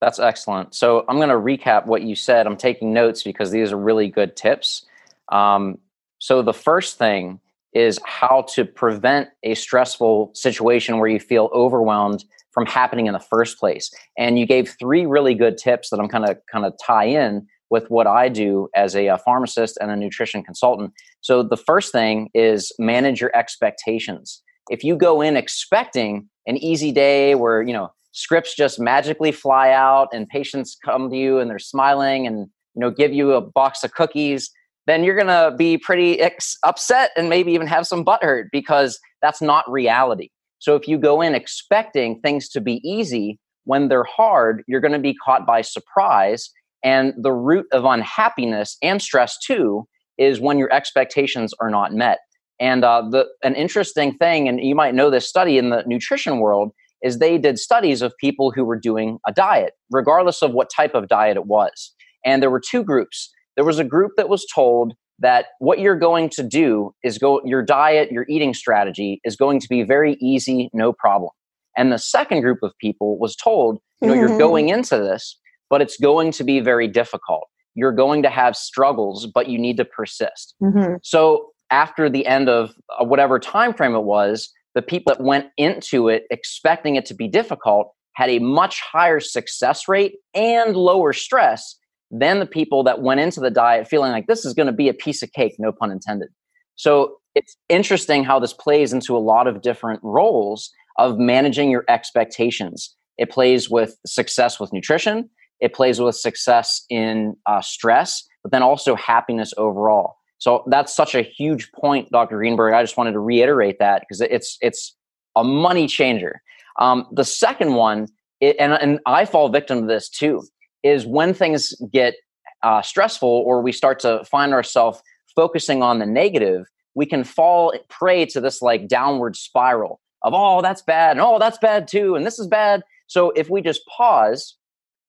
That's 0.01 0.19
excellent. 0.19 0.73
So 0.73 1.05
I'm 1.09 1.17
going 1.17 1.29
to 1.29 1.35
recap 1.35 1.85
what 1.85 2.03
you 2.03 2.15
said. 2.15 2.47
I'm 2.47 2.57
taking 2.57 2.93
notes 2.93 3.23
because 3.23 3.51
these 3.51 3.71
are 3.71 3.77
really 3.77 4.07
good 4.07 4.35
tips. 4.35 4.85
Um, 5.31 5.79
so 6.19 6.41
the 6.41 6.53
first 6.53 6.97
thing 6.97 7.39
is 7.73 7.99
how 8.05 8.45
to 8.53 8.63
prevent 8.63 9.29
a 9.43 9.53
stressful 9.55 10.31
situation 10.33 10.97
where 10.99 11.09
you 11.09 11.19
feel 11.19 11.49
overwhelmed 11.53 12.23
from 12.51 12.65
happening 12.65 13.07
in 13.07 13.13
the 13.13 13.19
first 13.19 13.59
place. 13.59 13.93
And 14.17 14.39
you 14.39 14.45
gave 14.45 14.73
three 14.79 15.05
really 15.05 15.35
good 15.35 15.57
tips 15.57 15.89
that 15.89 15.99
I'm 15.99 16.07
kind 16.07 16.25
of 16.25 16.37
kind 16.49 16.65
of 16.65 16.73
tie 16.83 17.05
in 17.05 17.45
with 17.69 17.89
what 17.89 18.07
I 18.07 18.29
do 18.29 18.69
as 18.75 18.95
a, 18.95 19.07
a, 19.07 19.17
pharmacist 19.17 19.77
and 19.81 19.91
a 19.91 19.95
nutrition 19.95 20.43
consultant. 20.43 20.93
So 21.21 21.43
the 21.43 21.57
first 21.57 21.91
thing 21.91 22.29
is 22.33 22.71
manage 22.77 23.19
your 23.19 23.35
expectations. 23.35 24.41
If 24.69 24.83
you 24.83 24.95
go 24.95 25.21
in 25.21 25.35
expecting 25.35 26.29
an 26.47 26.57
easy 26.57 26.91
day 26.91 27.35
where, 27.35 27.61
you 27.61 27.73
know, 27.73 27.91
scripts 28.11 28.55
just 28.55 28.79
magically 28.79 29.31
fly 29.31 29.71
out 29.71 30.09
and 30.13 30.27
patients 30.27 30.77
come 30.83 31.09
to 31.09 31.17
you 31.17 31.39
and 31.39 31.49
they're 31.49 31.59
smiling 31.59 32.25
and, 32.27 32.47
you 32.75 32.79
know, 32.79 32.91
give 32.91 33.13
you 33.13 33.33
a 33.33 33.41
box 33.41 33.83
of 33.83 33.93
cookies, 33.93 34.49
then 34.87 35.03
you're 35.03 35.15
going 35.15 35.27
to 35.27 35.55
be 35.57 35.77
pretty 35.77 36.19
ex- 36.21 36.57
upset 36.63 37.11
and 37.17 37.29
maybe 37.29 37.51
even 37.51 37.67
have 37.67 37.87
some 37.87 38.05
butthurt 38.05 38.45
because 38.51 38.99
that's 39.21 39.41
not 39.41 39.69
reality. 39.69 40.29
So 40.59 40.75
if 40.75 40.87
you 40.87 40.97
go 40.97 41.21
in 41.21 41.35
expecting 41.35 42.21
things 42.21 42.49
to 42.49 42.61
be 42.61 42.81
easy 42.87 43.39
when 43.65 43.87
they're 43.87 44.05
hard, 44.05 44.63
you're 44.67 44.81
going 44.81 44.93
to 44.93 44.99
be 44.99 45.15
caught 45.15 45.45
by 45.45 45.61
surprise 45.61 46.49
and 46.85 47.13
the 47.17 47.33
root 47.33 47.65
of 47.73 47.83
unhappiness 47.83 48.77
and 48.81 49.01
stress 49.01 49.37
too 49.45 49.87
is 50.17 50.39
when 50.39 50.59
your 50.59 50.71
expectations 50.71 51.51
are 51.59 51.71
not 51.71 51.91
met. 51.91 52.19
And 52.59 52.85
uh, 52.85 53.01
the 53.09 53.25
an 53.43 53.55
interesting 53.55 54.13
thing, 54.13 54.47
and 54.47 54.63
you 54.63 54.75
might 54.75 54.95
know 54.95 55.09
this 55.09 55.27
study 55.27 55.57
in 55.57 55.71
the 55.71 55.83
nutrition 55.85 56.39
world, 56.39 56.71
is 57.01 57.17
they 57.17 57.37
did 57.37 57.59
studies 57.59 58.01
of 58.01 58.13
people 58.17 58.51
who 58.51 58.63
were 58.63 58.79
doing 58.79 59.17
a 59.27 59.33
diet, 59.33 59.73
regardless 59.91 60.41
of 60.41 60.53
what 60.53 60.69
type 60.73 60.93
of 60.93 61.09
diet 61.09 61.35
it 61.35 61.47
was. 61.47 61.93
And 62.23 62.41
there 62.41 62.51
were 62.51 62.61
two 62.61 62.83
groups. 62.83 63.33
There 63.55 63.65
was 63.65 63.79
a 63.79 63.83
group 63.83 64.11
that 64.15 64.29
was 64.29 64.45
told 64.53 64.93
that 65.19 65.47
what 65.59 65.79
you're 65.79 65.99
going 65.99 66.29
to 66.29 66.43
do 66.43 66.93
is 67.03 67.17
go 67.17 67.41
your 67.45 67.63
diet, 67.63 68.11
your 68.11 68.25
eating 68.29 68.53
strategy 68.53 69.19
is 69.23 69.35
going 69.35 69.59
to 69.59 69.67
be 69.67 69.83
very 69.83 70.17
easy, 70.21 70.69
no 70.71 70.93
problem. 70.93 71.31
And 71.75 71.91
the 71.91 71.97
second 71.97 72.41
group 72.41 72.59
of 72.63 72.73
people 72.79 73.17
was 73.17 73.35
told, 73.35 73.79
you 74.01 74.07
know, 74.07 74.13
mm-hmm. 74.13 74.29
you're 74.29 74.37
going 74.37 74.69
into 74.69 74.97
this 74.97 75.37
but 75.69 75.81
it's 75.81 75.97
going 75.97 76.31
to 76.33 76.43
be 76.43 76.59
very 76.59 76.87
difficult. 76.87 77.47
You're 77.73 77.91
going 77.91 78.23
to 78.23 78.29
have 78.29 78.55
struggles, 78.55 79.27
but 79.27 79.49
you 79.49 79.59
need 79.59 79.77
to 79.77 79.85
persist. 79.85 80.55
Mm-hmm. 80.61 80.95
So 81.03 81.49
after 81.71 82.09
the 82.09 82.25
end 82.25 82.49
of 82.49 82.73
uh, 82.99 83.05
whatever 83.05 83.39
time 83.39 83.73
frame 83.73 83.95
it 83.95 84.03
was, 84.03 84.49
the 84.75 84.81
people 84.81 85.13
that 85.13 85.23
went 85.23 85.47
into 85.57 86.09
it 86.09 86.23
expecting 86.29 86.95
it 86.95 87.05
to 87.05 87.13
be 87.13 87.27
difficult 87.27 87.91
had 88.13 88.29
a 88.29 88.39
much 88.39 88.81
higher 88.81 89.19
success 89.19 89.87
rate 89.87 90.15
and 90.33 90.75
lower 90.75 91.11
stress 91.13 91.77
than 92.11 92.39
the 92.39 92.45
people 92.45 92.83
that 92.83 93.01
went 93.01 93.19
into 93.19 93.39
the 93.39 93.49
diet 93.49 93.87
feeling 93.87 94.11
like 94.11 94.27
this 94.27 94.45
is 94.45 94.53
going 94.53 94.67
to 94.67 94.73
be 94.73 94.87
a 94.87 94.93
piece 94.93 95.21
of 95.21 95.31
cake, 95.33 95.55
no 95.59 95.71
pun 95.71 95.91
intended. 95.91 96.29
So 96.75 97.17
it's 97.35 97.57
interesting 97.67 98.23
how 98.23 98.39
this 98.39 98.53
plays 98.53 98.93
into 98.93 99.17
a 99.17 99.19
lot 99.19 99.47
of 99.47 99.61
different 99.61 99.99
roles 100.03 100.71
of 100.97 101.17
managing 101.17 101.69
your 101.69 101.83
expectations. 101.89 102.95
It 103.17 103.29
plays 103.29 103.69
with 103.69 103.97
success 104.05 104.59
with 104.59 104.71
nutrition, 104.71 105.29
it 105.59 105.73
plays 105.73 105.99
with 105.99 106.15
success 106.15 106.83
in 106.89 107.35
uh, 107.45 107.61
stress, 107.61 108.27
but 108.43 108.51
then 108.51 108.63
also 108.63 108.95
happiness 108.95 109.53
overall. 109.57 110.17
So 110.37 110.63
that's 110.67 110.95
such 110.95 111.15
a 111.15 111.21
huge 111.21 111.71
point, 111.71 112.11
Dr. 112.11 112.37
Greenberg. 112.37 112.73
I 112.73 112.83
just 112.83 112.97
wanted 112.97 113.13
to 113.13 113.19
reiterate 113.19 113.79
that 113.79 114.01
because 114.01 114.21
it's 114.21 114.57
it's 114.61 114.95
a 115.35 115.43
money 115.43 115.87
changer. 115.87 116.41
Um, 116.79 117.07
the 117.11 117.23
second 117.23 117.75
one, 117.75 118.07
it, 118.41 118.55
and 118.59 118.73
and 118.73 118.99
I 119.05 119.25
fall 119.25 119.49
victim 119.49 119.81
to 119.81 119.87
this 119.87 120.09
too, 120.09 120.43
is 120.83 121.05
when 121.05 121.33
things 121.33 121.73
get 121.91 122.15
uh, 122.63 122.81
stressful 122.81 123.29
or 123.29 123.61
we 123.61 123.71
start 123.71 123.99
to 123.99 124.23
find 124.25 124.53
ourselves 124.53 125.01
focusing 125.35 125.81
on 125.81 125.99
the 125.99 126.05
negative, 126.05 126.65
we 126.95 127.05
can 127.05 127.23
fall 127.23 127.73
prey 127.89 128.25
to 128.25 128.41
this 128.41 128.61
like 128.61 128.87
downward 128.87 129.35
spiral 129.35 129.99
of 130.21 130.33
oh 130.35 130.61
that's 130.61 130.81
bad 130.81 131.11
and 131.11 131.21
oh 131.21 131.37
that's 131.37 131.57
bad 131.59 131.87
too 131.87 132.15
and 132.15 132.25
this 132.25 132.39
is 132.39 132.47
bad. 132.47 132.83
So 133.07 133.31
if 133.31 133.49
we 133.49 133.61
just 133.61 133.81
pause 133.87 134.55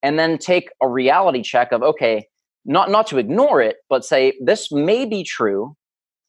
and 0.06 0.18
then 0.20 0.38
take 0.38 0.68
a 0.80 0.88
reality 0.88 1.42
check 1.42 1.72
of 1.72 1.82
okay 1.82 2.24
not 2.64 2.90
not 2.90 3.06
to 3.08 3.18
ignore 3.18 3.60
it 3.60 3.76
but 3.90 4.04
say 4.04 4.32
this 4.40 4.70
may 4.70 5.04
be 5.04 5.24
true 5.24 5.76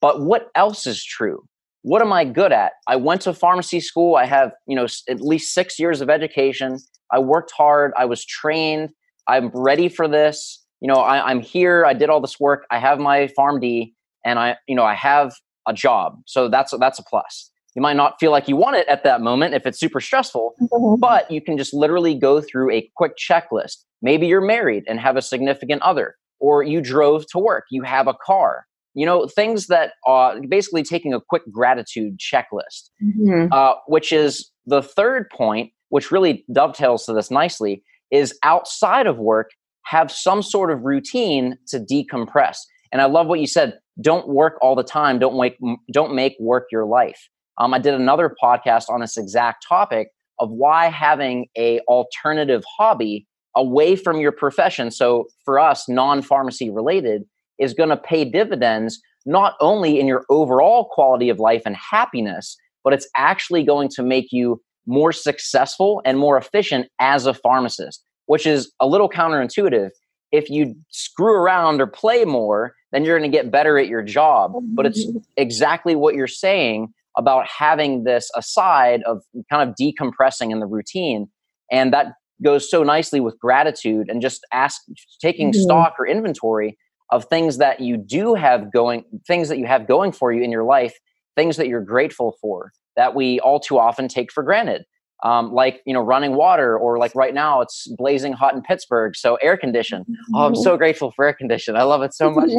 but 0.01 0.21
what 0.21 0.49
else 0.55 0.85
is 0.85 1.03
true? 1.03 1.43
What 1.81 2.01
am 2.01 2.11
i 2.11 2.25
good 2.25 2.51
at? 2.51 2.73
I 2.87 2.95
went 2.95 3.21
to 3.21 3.33
pharmacy 3.33 3.79
school. 3.79 4.15
I 4.15 4.25
have 4.25 4.51
you 4.67 4.75
know 4.75 4.87
at 5.09 5.21
least 5.21 5.53
6 5.53 5.79
years 5.79 6.01
of 6.01 6.09
education. 6.09 6.79
I 7.11 7.19
worked 7.19 7.51
hard. 7.51 7.93
I 7.97 8.05
was 8.05 8.25
trained. 8.25 8.89
I'm 9.27 9.51
ready 9.53 9.89
for 9.89 10.07
this. 10.07 10.63
You 10.81 10.87
know 10.87 10.95
I, 10.95 11.29
i'm 11.29 11.41
here. 11.41 11.85
I 11.85 11.93
did 11.93 12.09
all 12.09 12.21
this 12.21 12.39
work. 12.39 12.65
I 12.71 12.79
have 12.79 12.99
my 12.99 13.29
PharmD 13.37 13.93
and 14.25 14.39
i 14.39 14.57
you 14.67 14.75
know 14.75 14.83
i 14.83 14.95
have 14.95 15.33
a 15.67 15.73
job. 15.73 16.19
So 16.25 16.49
that's 16.49 16.73
that's 16.79 16.99
a 16.99 17.03
plus 17.03 17.51
you 17.77 17.81
might 17.81 17.95
not 17.95 18.19
feel 18.19 18.31
like 18.31 18.47
you 18.47 18.55
want 18.55 18.75
it 18.75 18.87
at 18.87 19.03
that 19.03 19.21
moment 19.21 19.53
if 19.53 19.67
it's 19.67 19.79
super 19.79 20.01
stressful, 20.01 20.55
mm-hmm. 20.59 20.99
but 20.99 21.29
you 21.29 21.39
can 21.39 21.59
just 21.59 21.75
literally 21.75 22.15
go 22.15 22.41
through 22.41 22.71
a 22.71 22.89
quick 22.95 23.11
checklist. 23.17 23.83
Maybe 24.01 24.25
you're 24.25 24.41
married 24.41 24.83
and 24.87 24.99
have 24.99 25.15
a 25.15 25.21
significant 25.21 25.83
other, 25.83 26.15
or 26.39 26.63
you 26.63 26.81
drove 26.81 27.27
to 27.33 27.37
work, 27.37 27.65
you 27.69 27.83
have 27.83 28.07
a 28.07 28.15
car. 28.25 28.65
You 28.95 29.05
know, 29.05 29.27
things 29.27 29.67
that 29.67 29.91
are 30.07 30.41
basically 30.49 30.81
taking 30.81 31.13
a 31.13 31.21
quick 31.21 31.43
gratitude 31.51 32.17
checklist, 32.17 32.89
mm-hmm. 32.99 33.49
uh, 33.51 33.73
which 33.85 34.11
is 34.11 34.49
the 34.65 34.81
third 34.81 35.29
point, 35.29 35.71
which 35.89 36.11
really 36.11 36.45
dovetails 36.51 37.05
to 37.05 37.13
this 37.13 37.29
nicely, 37.29 37.83
is 38.09 38.35
outside 38.41 39.05
of 39.05 39.19
work, 39.19 39.51
have 39.85 40.11
some 40.11 40.41
sort 40.41 40.71
of 40.71 40.81
routine 40.81 41.59
to 41.67 41.79
decompress. 41.79 42.57
And 42.91 43.03
I 43.03 43.05
love 43.05 43.27
what 43.27 43.39
you 43.39 43.45
said. 43.45 43.77
Don't 44.01 44.27
work 44.27 44.57
all 44.63 44.75
the 44.75 44.83
time. 44.83 45.19
Don't 45.19 45.39
make 45.39 45.59
don't 45.91 46.15
make 46.15 46.35
work 46.39 46.65
your 46.71 46.85
life. 46.85 47.29
Um, 47.57 47.73
I 47.73 47.79
did 47.79 47.93
another 47.93 48.35
podcast 48.41 48.89
on 48.89 49.01
this 49.01 49.17
exact 49.17 49.65
topic 49.67 50.09
of 50.39 50.51
why 50.51 50.87
having 50.87 51.47
a 51.57 51.79
alternative 51.81 52.63
hobby 52.77 53.25
away 53.55 53.95
from 53.95 54.19
your 54.19 54.31
profession. 54.31 54.91
So 54.91 55.27
for 55.43 55.59
us, 55.59 55.89
non-pharmacy 55.89 56.69
related, 56.69 57.23
is 57.57 57.73
going 57.73 57.89
to 57.89 57.97
pay 57.97 58.23
dividends 58.23 59.01
not 59.25 59.55
only 59.59 59.99
in 59.99 60.07
your 60.07 60.25
overall 60.29 60.85
quality 60.85 61.29
of 61.29 61.39
life 61.39 61.63
and 61.65 61.75
happiness, 61.75 62.55
but 62.83 62.93
it's 62.93 63.09
actually 63.17 63.63
going 63.63 63.89
to 63.89 64.03
make 64.03 64.31
you 64.31 64.61
more 64.85 65.11
successful 65.11 66.01
and 66.05 66.17
more 66.17 66.37
efficient 66.37 66.87
as 66.99 67.25
a 67.25 67.33
pharmacist, 67.33 68.03
which 68.27 68.45
is 68.45 68.71
a 68.79 68.87
little 68.87 69.09
counterintuitive. 69.09 69.89
If 70.31 70.49
you 70.49 70.75
screw 70.89 71.33
around 71.33 71.81
or 71.81 71.87
play 71.87 72.23
more, 72.23 72.73
then 72.91 73.03
you're 73.03 73.17
going 73.17 73.29
to 73.29 73.35
get 73.37 73.51
better 73.51 73.77
at 73.77 73.87
your 73.87 74.03
job. 74.03 74.53
But 74.61 74.85
it's 74.85 75.05
exactly 75.35 75.95
what 75.95 76.15
you're 76.15 76.27
saying 76.27 76.93
about 77.17 77.47
having 77.47 78.03
this 78.03 78.29
aside 78.35 79.01
of 79.03 79.23
kind 79.51 79.67
of 79.67 79.75
decompressing 79.79 80.51
in 80.51 80.59
the 80.59 80.67
routine. 80.67 81.27
And 81.71 81.91
that 81.93 82.13
goes 82.43 82.69
so 82.69 82.83
nicely 82.83 83.19
with 83.19 83.39
gratitude 83.39 84.09
and 84.09 84.21
just 84.21 84.45
ask 84.53 84.81
taking 85.21 85.51
mm-hmm. 85.51 85.61
stock 85.61 85.95
or 85.99 86.07
inventory 86.07 86.77
of 87.11 87.25
things 87.25 87.57
that 87.57 87.79
you 87.79 87.97
do 87.97 88.35
have 88.35 88.71
going 88.71 89.03
things 89.25 89.49
that 89.49 89.57
you 89.57 89.65
have 89.65 89.87
going 89.87 90.11
for 90.11 90.31
you 90.31 90.43
in 90.43 90.51
your 90.51 90.63
life 90.63 90.93
things 91.35 91.57
that 91.57 91.67
you're 91.67 91.81
grateful 91.81 92.35
for 92.41 92.71
that 92.95 93.15
we 93.15 93.39
all 93.39 93.59
too 93.59 93.79
often 93.79 94.07
take 94.07 94.31
for 94.31 94.43
granted 94.43 94.83
um, 95.23 95.51
like 95.51 95.81
you 95.85 95.93
know 95.93 96.01
running 96.01 96.35
water 96.35 96.77
or 96.77 96.97
like 96.97 97.13
right 97.15 97.33
now 97.33 97.61
it's 97.61 97.87
blazing 97.97 98.33
hot 98.33 98.53
in 98.53 98.61
pittsburgh 98.61 99.15
so 99.15 99.35
air 99.35 99.57
condition. 99.57 100.05
Oh 100.35 100.45
i'm 100.45 100.55
so 100.55 100.71
mm-hmm. 100.71 100.77
grateful 100.77 101.11
for 101.11 101.25
air 101.25 101.33
condition. 101.33 101.75
I 101.75 101.83
love 101.83 102.01
it 102.03 102.13
so 102.13 102.31
much. 102.31 102.49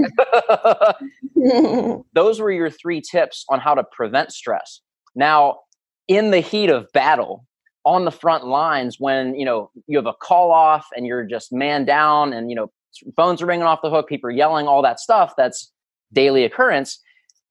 Those 2.15 2.41
were 2.41 2.51
your 2.51 2.71
three 2.71 3.01
tips 3.01 3.45
on 3.49 3.61
how 3.61 3.75
to 3.75 3.85
prevent 3.93 4.33
stress. 4.33 4.81
Now 5.15 5.61
in 6.09 6.31
the 6.31 6.41
heat 6.41 6.71
of 6.71 6.91
battle 6.93 7.47
on 7.85 8.05
the 8.05 8.11
front 8.11 8.47
lines 8.47 8.97
when 8.99 9.35
you 9.35 9.45
know 9.45 9.71
you 9.87 9.97
have 9.97 10.07
a 10.07 10.15
call 10.15 10.51
off 10.51 10.87
and 10.97 11.07
you're 11.07 11.25
just 11.25 11.53
man 11.53 11.85
down 11.85 12.33
and 12.33 12.51
you 12.51 12.57
know 12.57 12.71
phones 13.15 13.41
are 13.41 13.47
ringing 13.47 13.67
off 13.67 13.81
the 13.83 13.91
hook 13.91 14.09
people 14.09 14.29
are 14.29 14.33
yelling 14.33 14.67
all 14.67 14.83
that 14.83 14.99
stuff 14.99 15.35
that's 15.37 15.71
daily 16.13 16.45
occurrence 16.45 17.01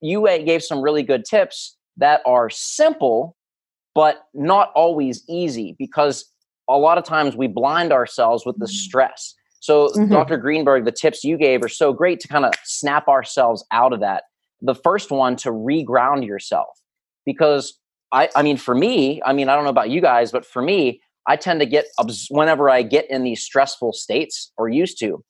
you 0.01 0.27
gave 0.45 0.61
some 0.61 0.81
really 0.81 1.03
good 1.03 1.23
tips 1.23 1.77
that 1.95 2.21
are 2.25 2.49
simple 2.49 3.36
but 3.97 4.27
not 4.35 4.71
always 4.75 5.23
easy 5.27 5.75
because 5.79 6.31
a 6.69 6.77
lot 6.77 6.99
of 6.99 7.03
times 7.03 7.35
we 7.35 7.47
blind 7.47 7.91
ourselves 7.91 8.45
with 8.45 8.55
the 8.59 8.65
mm-hmm. 8.65 8.85
stress 8.85 9.33
so 9.59 9.87
mm-hmm. 9.87 10.11
dr 10.11 10.37
greenberg 10.37 10.85
the 10.85 10.91
tips 10.91 11.23
you 11.23 11.35
gave 11.35 11.63
are 11.63 11.69
so 11.69 11.91
great 11.91 12.19
to 12.19 12.27
kind 12.27 12.45
of 12.45 12.53
snap 12.63 13.07
ourselves 13.07 13.65
out 13.71 13.93
of 13.93 13.99
that 14.01 14.25
the 14.61 14.75
first 14.75 15.09
one 15.09 15.35
to 15.35 15.49
reground 15.49 16.25
yourself 16.25 16.69
because 17.25 17.79
I, 18.11 18.29
I 18.35 18.41
mean, 18.41 18.57
for 18.57 18.73
me, 18.73 19.21
I 19.25 19.33
mean, 19.33 19.49
I 19.49 19.55
don't 19.55 19.65
know 19.65 19.69
about 19.69 19.89
you 19.89 20.01
guys, 20.01 20.31
but 20.31 20.45
for 20.45 20.61
me, 20.61 21.01
I 21.27 21.35
tend 21.35 21.59
to 21.59 21.65
get 21.65 21.87
whenever 22.29 22.69
I 22.69 22.81
get 22.81 23.09
in 23.11 23.23
these 23.23 23.41
stressful 23.41 23.93
states 23.93 24.51
or 24.57 24.69
used 24.69 24.97
to, 24.99 25.23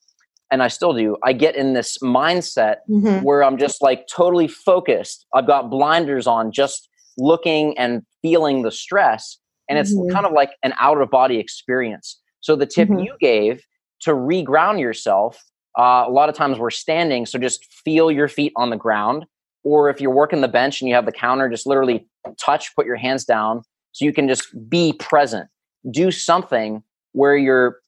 and 0.51 0.61
I 0.61 0.67
still 0.67 0.93
do, 0.93 1.17
I 1.23 1.33
get 1.33 1.55
in 1.55 1.73
this 1.73 1.97
mindset 2.03 2.77
mm-hmm. 2.89 3.23
where 3.23 3.43
I'm 3.43 3.57
just 3.57 3.81
like 3.81 4.07
totally 4.07 4.47
focused. 4.47 5.25
I've 5.33 5.47
got 5.47 5.71
blinders 5.71 6.27
on, 6.27 6.51
just 6.51 6.87
looking 7.17 7.75
and 7.79 8.03
feeling 8.27 8.61
the 8.61 8.71
stress. 8.71 9.37
And 9.69 9.77
it's 9.77 9.93
mm-hmm. 9.93 10.13
kind 10.13 10.25
of 10.25 10.31
like 10.31 10.51
an 10.63 10.73
out 10.79 11.01
of 11.01 11.09
body 11.09 11.37
experience. 11.37 12.19
So, 12.41 12.55
the 12.55 12.65
tip 12.65 12.89
mm-hmm. 12.89 12.99
you 12.99 13.15
gave 13.19 13.63
to 14.01 14.11
reground 14.11 14.79
yourself, 14.79 15.43
uh, 15.77 16.05
a 16.07 16.11
lot 16.11 16.29
of 16.29 16.35
times 16.35 16.57
we're 16.59 16.69
standing. 16.69 17.25
So, 17.25 17.37
just 17.37 17.65
feel 17.65 18.11
your 18.11 18.27
feet 18.27 18.53
on 18.55 18.69
the 18.69 18.77
ground 18.77 19.25
or 19.63 19.89
if 19.89 19.99
you're 19.99 20.11
working 20.11 20.39
the 20.39 20.47
bench 20.47 20.81
and 20.81 20.87
you 20.87 20.95
have 20.95 21.05
the 21.05 21.11
counter, 21.11 21.49
just 21.49 21.67
literally 21.67 22.07
touch, 22.39 22.73
put 22.73 22.85
your 22.85 22.95
hands 22.95 23.25
down 23.25 23.63
so 23.91 24.05
you 24.05 24.13
can 24.13 24.27
just 24.27 24.47
be 24.69 24.93
present. 24.93 25.49
Do 25.91 26.09
something 26.09 26.83
where 27.11 27.35
you're 27.35 27.79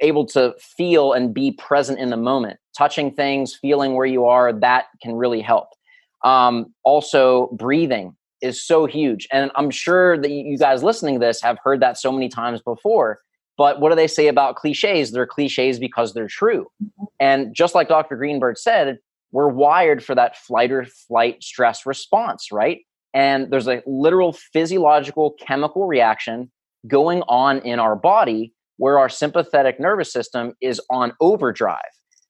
able 0.00 0.26
to 0.26 0.54
feel 0.60 1.12
and 1.12 1.34
be 1.34 1.50
present 1.52 1.98
in 1.98 2.10
the 2.10 2.16
moment. 2.16 2.58
Touching 2.78 3.12
things, 3.12 3.54
feeling 3.54 3.94
where 3.94 4.06
you 4.06 4.26
are, 4.26 4.52
that 4.52 4.84
can 5.02 5.14
really 5.14 5.40
help. 5.40 5.68
Um, 6.22 6.72
also, 6.84 7.48
breathing 7.58 8.14
is 8.44 8.64
so 8.64 8.86
huge. 8.86 9.26
And 9.32 9.50
I'm 9.56 9.70
sure 9.70 10.20
that 10.20 10.30
you 10.30 10.58
guys 10.58 10.82
listening 10.82 11.14
to 11.18 11.26
this 11.26 11.40
have 11.42 11.58
heard 11.64 11.80
that 11.80 11.98
so 11.98 12.12
many 12.12 12.28
times 12.28 12.60
before. 12.60 13.20
But 13.56 13.80
what 13.80 13.90
do 13.90 13.96
they 13.96 14.06
say 14.06 14.28
about 14.28 14.56
cliches? 14.56 15.12
They're 15.12 15.26
cliches 15.26 15.78
because 15.78 16.12
they're 16.12 16.28
true. 16.28 16.66
Mm-hmm. 16.82 17.04
And 17.20 17.54
just 17.54 17.74
like 17.74 17.88
Dr. 17.88 18.16
Greenberg 18.16 18.58
said, 18.58 18.98
we're 19.32 19.48
wired 19.48 20.04
for 20.04 20.14
that 20.14 20.36
flight 20.36 20.70
or 20.70 20.84
flight 20.84 21.42
stress 21.42 21.86
response, 21.86 22.52
right? 22.52 22.80
And 23.14 23.50
there's 23.50 23.68
a 23.68 23.82
literal 23.86 24.32
physiological 24.32 25.34
chemical 25.40 25.86
reaction 25.86 26.50
going 26.86 27.22
on 27.22 27.58
in 27.60 27.78
our 27.78 27.96
body 27.96 28.52
where 28.76 28.98
our 28.98 29.08
sympathetic 29.08 29.80
nervous 29.80 30.12
system 30.12 30.52
is 30.60 30.80
on 30.90 31.12
overdrive. 31.20 31.80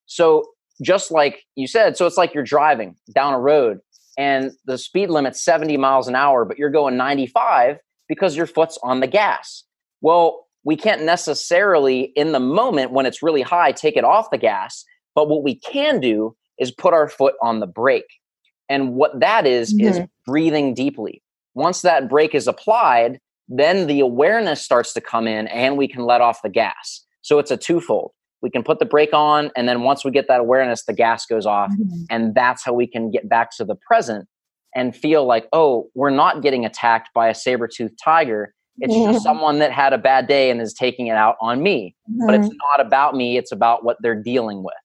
So, 0.05 0.45
just 0.81 1.09
like 1.09 1.43
you 1.55 1.67
said, 1.67 1.95
so 1.95 2.05
it's 2.05 2.17
like 2.17 2.33
you're 2.33 2.43
driving 2.43 2.95
down 3.13 3.33
a 3.33 3.39
road 3.39 3.79
and 4.17 4.51
the 4.65 4.77
speed 4.77 5.09
limit's 5.09 5.43
70 5.43 5.77
miles 5.77 6.07
an 6.07 6.15
hour, 6.15 6.45
but 6.45 6.57
you're 6.57 6.69
going 6.69 6.97
95 6.97 7.77
because 8.07 8.35
your 8.35 8.47
foot's 8.47 8.77
on 8.83 8.99
the 8.99 9.07
gas. 9.07 9.63
Well, 10.01 10.45
we 10.63 10.75
can't 10.75 11.03
necessarily, 11.03 12.11
in 12.15 12.31
the 12.31 12.39
moment 12.39 12.91
when 12.91 13.05
it's 13.05 13.21
really 13.21 13.41
high, 13.41 13.71
take 13.71 13.97
it 13.97 14.03
off 14.03 14.31
the 14.31 14.37
gas. 14.37 14.83
But 15.13 15.29
what 15.29 15.43
we 15.43 15.55
can 15.55 15.99
do 15.99 16.35
is 16.57 16.71
put 16.71 16.93
our 16.93 17.07
foot 17.07 17.35
on 17.41 17.59
the 17.59 17.67
brake. 17.67 18.19
And 18.67 18.95
what 18.95 19.19
that 19.19 19.45
is, 19.45 19.73
mm-hmm. 19.73 19.87
is 19.87 20.01
breathing 20.25 20.73
deeply. 20.73 21.21
Once 21.53 21.81
that 21.81 22.09
brake 22.09 22.33
is 22.33 22.47
applied, 22.47 23.19
then 23.47 23.87
the 23.87 23.99
awareness 23.99 24.61
starts 24.61 24.93
to 24.93 25.01
come 25.01 25.27
in 25.27 25.47
and 25.47 25.77
we 25.77 25.87
can 25.87 26.03
let 26.03 26.21
off 26.21 26.41
the 26.41 26.49
gas. 26.49 27.05
So 27.21 27.39
it's 27.39 27.51
a 27.51 27.57
twofold. 27.57 28.11
We 28.45 28.51
can 28.51 28.61
put 28.61 28.77
the 28.77 28.85
brake 28.85 29.11
on, 29.11 29.49
and 29.57 29.67
then 29.67 29.81
once 29.81 30.05
we 30.05 30.11
get 30.11 30.27
that 30.27 30.39
awareness, 30.39 30.85
the 30.85 30.93
gas 30.93 31.25
goes 31.25 31.47
off. 31.47 31.71
Mm-hmm. 31.71 32.03
And 32.11 32.35
that's 32.35 32.63
how 32.63 32.73
we 32.73 32.85
can 32.85 33.09
get 33.09 33.27
back 33.27 33.49
to 33.57 33.65
the 33.65 33.73
present 33.73 34.27
and 34.75 34.95
feel 34.95 35.25
like, 35.25 35.47
oh, 35.51 35.89
we're 35.95 36.11
not 36.11 36.43
getting 36.43 36.63
attacked 36.63 37.09
by 37.15 37.27
a 37.27 37.33
saber 37.33 37.67
toothed 37.67 37.97
tiger. 38.03 38.53
It's 38.77 38.93
mm-hmm. 38.93 39.13
just 39.13 39.23
someone 39.23 39.57
that 39.57 39.71
had 39.71 39.93
a 39.93 39.97
bad 39.97 40.27
day 40.27 40.51
and 40.51 40.61
is 40.61 40.75
taking 40.75 41.07
it 41.07 41.15
out 41.15 41.37
on 41.41 41.63
me. 41.63 41.95
But 42.27 42.35
it's 42.35 42.45
mm-hmm. 42.45 42.57
not 42.71 42.85
about 42.85 43.15
me, 43.15 43.35
it's 43.35 43.51
about 43.51 43.83
what 43.83 43.97
they're 44.01 44.21
dealing 44.21 44.61
with. 44.61 44.75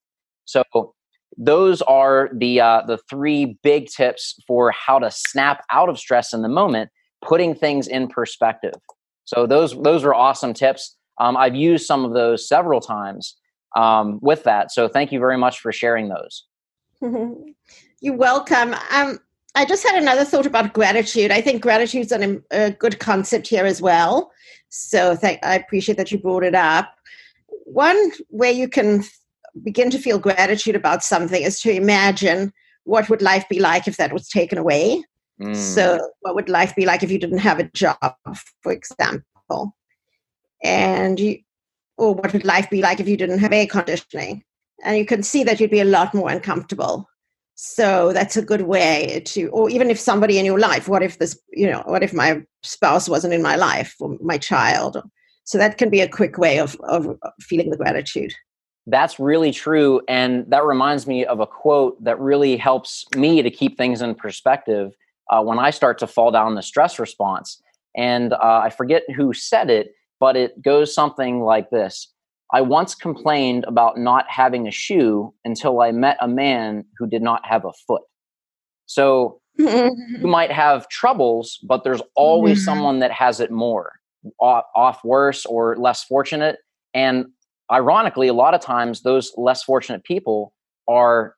So 0.47 0.65
those 1.37 1.83
are 1.83 2.31
the 2.33 2.63
uh, 2.63 2.83
the 2.87 2.97
three 3.11 3.59
big 3.63 3.89
tips 3.89 4.43
for 4.47 4.71
how 4.71 4.99
to 5.01 5.11
snap 5.11 5.65
out 5.71 5.91
of 5.91 5.99
stress 5.99 6.33
in 6.33 6.41
the 6.41 6.49
moment, 6.49 6.89
putting 7.21 7.55
things 7.55 7.89
in 7.89 8.09
perspective. 8.09 8.73
So 9.27 9.47
those 9.47 9.79
those 9.83 10.03
are 10.03 10.15
awesome 10.15 10.55
tips. 10.55 10.97
Um, 11.21 11.37
I've 11.37 11.55
used 11.55 11.85
some 11.85 12.07
of 12.07 12.15
those 12.15 12.49
several 12.49 12.81
times 12.81 13.37
um, 13.77 14.19
with 14.23 14.45
that. 14.45 14.73
So 14.73 14.89
thank 14.89 15.13
you 15.13 15.19
very 15.19 15.39
much 15.39 15.61
for 15.61 15.73
sharing 15.73 16.09
those. 16.09 16.45
You're 18.01 18.17
welcome. 18.17 18.75
Um, 18.91 19.19
I 19.55 19.65
just 19.65 19.87
had 19.87 20.01
another 20.01 20.25
thought 20.25 20.47
about 20.47 20.73
gratitude. 20.73 21.31
I 21.31 21.41
think 21.41 21.63
gratitude 21.63 22.07
is 22.07 22.13
an, 22.13 22.43
a 22.51 22.71
good 22.71 22.99
concept 22.99 23.49
here 23.49 23.65
as 23.67 23.83
well. 23.83 24.31
So 24.69 25.19
I 25.23 25.55
appreciate 25.55 25.99
that 25.99 26.13
you 26.13 26.19
brought 26.19 26.45
it 26.45 26.55
up. 26.55 26.95
One 27.65 28.13
way 28.31 28.53
you 28.53 28.69
can 28.69 29.03
begin 29.63 29.91
to 29.91 29.99
feel 29.99 30.19
gratitude 30.19 30.77
about 30.77 31.03
something 31.03 31.43
is 31.43 31.61
to 31.61 31.73
imagine 31.73 32.53
what 32.85 33.09
would 33.09 33.23
life 33.23 33.49
be 33.49 33.59
like 33.59 33.89
if 33.89 33.97
that 33.97 34.13
was 34.13 34.29
taken 34.29 34.59
away. 34.59 35.03
Mm. 35.41 35.57
So, 35.57 35.99
what 36.21 36.35
would 36.35 36.49
life 36.49 36.75
be 36.77 36.85
like 36.85 37.03
if 37.03 37.11
you 37.11 37.19
didn't 37.19 37.39
have 37.39 37.59
a 37.59 37.71
job, 37.73 37.97
for 38.63 38.73
example? 38.73 39.75
And 40.63 41.19
you, 41.19 41.39
or 42.01 42.15
what 42.15 42.33
would 42.33 42.45
life 42.45 42.71
be 42.71 42.81
like 42.81 42.99
if 42.99 43.07
you 43.07 43.17
didn't 43.17 43.39
have 43.39 43.53
air 43.53 43.67
conditioning? 43.67 44.43
And 44.83 44.97
you 44.97 45.05
can 45.05 45.23
see 45.23 45.45
that 45.45 45.61
you'd 45.61 45.71
be 45.71 45.81
a 45.81 45.85
lot 45.85 46.15
more 46.15 46.31
uncomfortable. 46.31 47.07
So 47.55 48.15
that's 48.15 48.39
a 48.39 48.43
good 48.43 48.63
way 48.63 49.23
to, 49.27 49.49
or 49.49 49.69
even 49.69 49.91
if 49.91 50.01
somebody 50.01 50.39
in 50.39 50.47
your 50.47 50.59
life, 50.59 50.89
what 50.89 51.03
if 51.03 51.19
this, 51.19 51.39
you 51.53 51.71
know, 51.71 51.83
what 51.85 52.03
if 52.03 52.15
my 52.15 52.43
spouse 52.63 53.07
wasn't 53.07 53.35
in 53.35 53.43
my 53.43 53.57
life 53.57 53.95
or 54.01 54.17
my 54.23 54.39
child? 54.39 55.03
So 55.45 55.59
that 55.59 55.77
can 55.77 55.91
be 55.91 56.01
a 56.01 56.09
quick 56.09 56.39
way 56.39 56.59
of, 56.59 56.75
of 56.85 57.17
feeling 57.41 57.69
the 57.69 57.77
gratitude. 57.77 58.33
That's 58.87 59.21
really 59.21 59.53
true. 59.53 60.01
And 60.09 60.47
that 60.49 60.65
reminds 60.65 61.07
me 61.07 61.27
of 61.27 61.41
a 61.41 61.47
quote 61.47 62.03
that 62.03 62.19
really 62.19 62.57
helps 62.57 63.05
me 63.15 63.43
to 63.43 63.51
keep 63.51 63.77
things 63.77 64.01
in 64.01 64.15
perspective 64.15 64.93
uh, 65.31 65.43
when 65.43 65.59
I 65.59 65.69
start 65.69 65.99
to 65.99 66.07
fall 66.07 66.31
down 66.31 66.55
the 66.55 66.63
stress 66.63 66.99
response. 66.99 67.61
And 67.95 68.33
uh, 68.33 68.63
I 68.65 68.71
forget 68.71 69.03
who 69.15 69.35
said 69.35 69.69
it, 69.69 69.93
but 70.21 70.37
it 70.37 70.63
goes 70.63 70.95
something 70.95 71.41
like 71.41 71.71
this 71.71 72.13
I 72.53 72.61
once 72.63 72.95
complained 72.95 73.65
about 73.65 73.99
not 73.99 74.29
having 74.29 74.67
a 74.67 74.73
shoe 74.73 75.33
until 75.45 75.81
I 75.81 75.93
met 75.93 76.17
a 76.21 76.29
man 76.29 76.85
who 76.99 77.07
did 77.07 77.23
not 77.23 77.47
have 77.47 77.65
a 77.65 77.73
foot. 77.87 78.03
So 78.87 79.41
you 79.57 79.93
might 80.23 80.51
have 80.51 80.89
troubles, 80.89 81.59
but 81.63 81.85
there's 81.85 82.03
always 82.17 82.65
someone 82.65 82.99
that 83.01 83.13
has 83.13 83.39
it 83.39 83.53
more, 83.53 83.93
off, 84.41 84.65
off 84.75 85.05
worse 85.05 85.47
or 85.47 85.77
less 85.77 86.03
fortunate. 86.03 86.59
And 86.93 87.27
ironically, 87.71 88.27
a 88.27 88.35
lot 88.35 88.55
of 88.55 88.61
times 88.61 89.03
those 89.03 89.33
less 89.37 89.63
fortunate 89.63 90.03
people 90.03 90.53
are 90.89 91.37